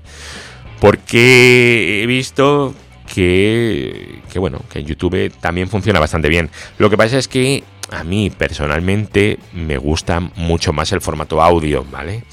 Porque 0.79 2.01
he 2.03 2.05
visto 2.05 2.73
que, 3.13 4.21
que, 4.31 4.39
bueno, 4.39 4.61
que 4.71 4.79
en 4.79 4.85
YouTube 4.85 5.31
también 5.39 5.69
funciona 5.69 5.99
bastante 5.99 6.27
bien. 6.27 6.49
Lo 6.77 6.89
que 6.89 6.97
pasa 6.97 7.17
es 7.17 7.27
que 7.27 7.63
a 7.91 8.03
mí 8.03 8.29
personalmente 8.29 9.39
me 9.53 9.77
gusta 9.77 10.19
mucho 10.19 10.73
más 10.73 10.91
el 10.91 11.01
formato 11.01 11.41
audio, 11.41 11.85
¿vale? 11.89 12.23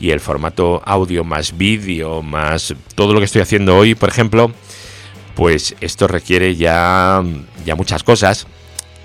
Y 0.00 0.10
el 0.10 0.20
formato 0.20 0.82
audio 0.84 1.24
más 1.24 1.56
vídeo, 1.56 2.22
más 2.22 2.74
todo 2.94 3.12
lo 3.12 3.18
que 3.18 3.24
estoy 3.24 3.42
haciendo 3.42 3.76
hoy, 3.76 3.94
por 3.94 4.08
ejemplo, 4.08 4.52
pues 5.34 5.74
esto 5.80 6.08
requiere 6.08 6.56
ya, 6.56 7.22
ya 7.64 7.74
muchas 7.74 8.02
cosas. 8.02 8.46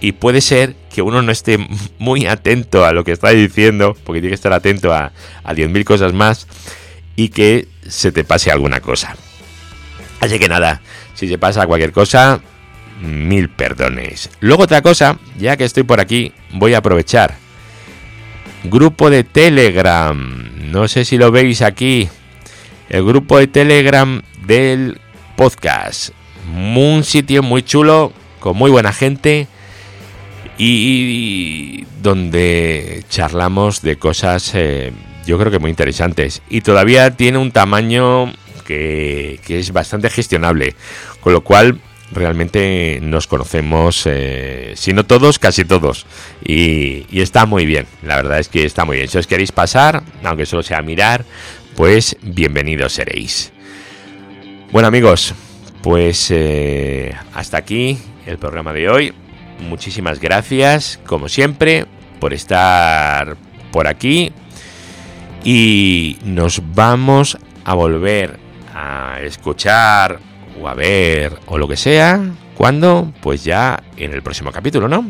Y 0.04 0.12
puede 0.12 0.42
ser 0.42 0.76
que 0.94 1.02
uno 1.02 1.22
no 1.22 1.32
esté 1.32 1.58
muy 1.98 2.26
atento 2.26 2.84
a 2.84 2.92
lo 2.92 3.06
que 3.06 3.13
está 3.13 3.30
diciendo, 3.30 3.96
porque 4.04 4.20
tiene 4.20 4.32
que 4.32 4.36
estar 4.36 4.52
atento 4.52 4.94
a, 4.94 5.13
a 5.46 5.54
10.000 5.54 5.86
cosas 5.86 6.12
más, 6.12 6.46
y 7.16 7.30
que 7.30 7.70
se 7.88 8.12
te 8.12 8.26
pase 8.26 8.52
alguna 8.52 8.82
cosa. 8.82 9.16
Así 10.20 10.39
que 10.39 10.50
nada, 10.50 10.82
si 11.13 11.30
se 11.30 11.38
pasa 11.38 11.66
cualquier 11.68 11.94
cosa, 11.94 12.42
mil 13.02 13.48
perdones. 13.48 14.30
Luego 14.42 14.63
otra 14.63 14.82
cosa, 14.82 15.20
ya 15.39 15.56
que 15.56 15.63
estoy 15.63 15.84
por 15.84 16.02
aquí, 16.02 16.34
voy 16.52 16.74
a 16.74 16.80
aprovechar. 16.80 17.36
Grupo 18.66 19.10
de 19.10 19.24
Telegram. 19.24 20.70
No 20.70 20.89
sé 20.89 21.06
si 21.06 21.18
lo 21.18 21.32
veis 21.32 21.62
aquí. 21.62 22.10
El 22.89 23.06
grupo 23.06 23.39
de 23.39 23.48
Telegram 23.48 24.22
del 24.46 25.00
podcast. 25.38 26.10
Un 26.54 27.06
sitio 27.06 27.42
muy 27.42 27.63
chulo, 27.63 28.12
con 28.42 28.58
muy 28.58 28.70
buena 28.70 28.92
gente. 28.92 29.48
Y 30.58 31.86
donde 32.02 33.04
charlamos 33.10 33.82
de 33.82 33.98
cosas, 33.98 34.52
eh, 34.54 34.92
yo 35.26 35.39
creo 35.39 35.52
que 35.52 35.60
muy 35.60 35.70
interesantes. 35.70 36.42
Y 36.50 36.62
todavía 36.62 37.16
tiene 37.16 37.38
un 37.38 37.52
tamaño 37.52 38.32
que, 38.66 39.39
que 39.46 39.60
es 39.60 39.74
bastante 39.74 40.10
gestionable. 40.10 40.76
Con 41.22 41.34
lo 41.34 41.42
cual 41.42 41.80
realmente 42.13 43.00
nos 43.02 43.28
conocemos, 43.28 44.04
eh, 44.06 44.74
si 44.76 44.94
no 44.94 45.06
todos, 45.06 45.39
casi 45.39 45.66
todos. 45.66 46.06
Y, 46.44 47.06
está 47.20 47.46
muy 47.46 47.66
bien, 47.66 47.86
la 48.04 48.16
verdad 48.16 48.39
es 48.39 48.48
que 48.48 48.66
está 48.66 48.86
muy 48.86 48.98
bien. 48.98 49.08
Si 49.08 49.18
os 49.18 49.28
queréis 49.28 49.52
pasar, 49.52 50.04
aunque 50.24 50.46
solo 50.46 50.63
sea 50.63 50.82
mirar, 50.82 51.26
pues 51.76 52.16
bienvenidos 52.22 52.94
seréis. 52.94 53.52
Bueno 54.72 54.88
amigos, 54.88 55.34
pues 55.82 56.28
eh, 56.32 57.13
hasta 57.34 57.58
aquí 57.58 57.98
el 58.26 58.38
programa 58.38 58.74
de 58.74 58.89
hoy. 58.89 59.13
Muchísimas 59.67 60.19
gracias, 60.19 60.99
como 61.06 61.30
siempre, 61.30 61.86
por 62.19 62.34
estar 62.34 63.38
por 63.71 63.88
aquí. 63.88 64.32
Y 65.43 66.17
nos 66.23 66.62
vamos 66.73 67.38
a 67.65 67.73
volver 67.73 68.39
a 68.73 69.19
escuchar 69.21 70.19
o 70.62 70.67
a 70.67 70.73
ver 70.73 71.39
o 71.47 71.58
lo 71.58 71.67
que 71.67 71.78
sea. 71.78 72.21
¿Cuándo? 72.56 73.12
Pues 73.21 73.43
ya 73.43 73.82
en 73.97 74.13
el 74.13 74.21
próximo 74.21 74.52
capítulo, 74.52 74.88
¿no? 74.88 75.06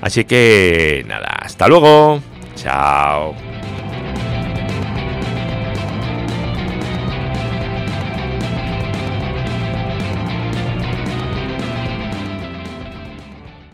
Así 0.00 0.24
que 0.24 1.04
nada, 1.06 1.28
hasta 1.40 1.66
luego. 1.68 2.20
Chao. 2.54 3.34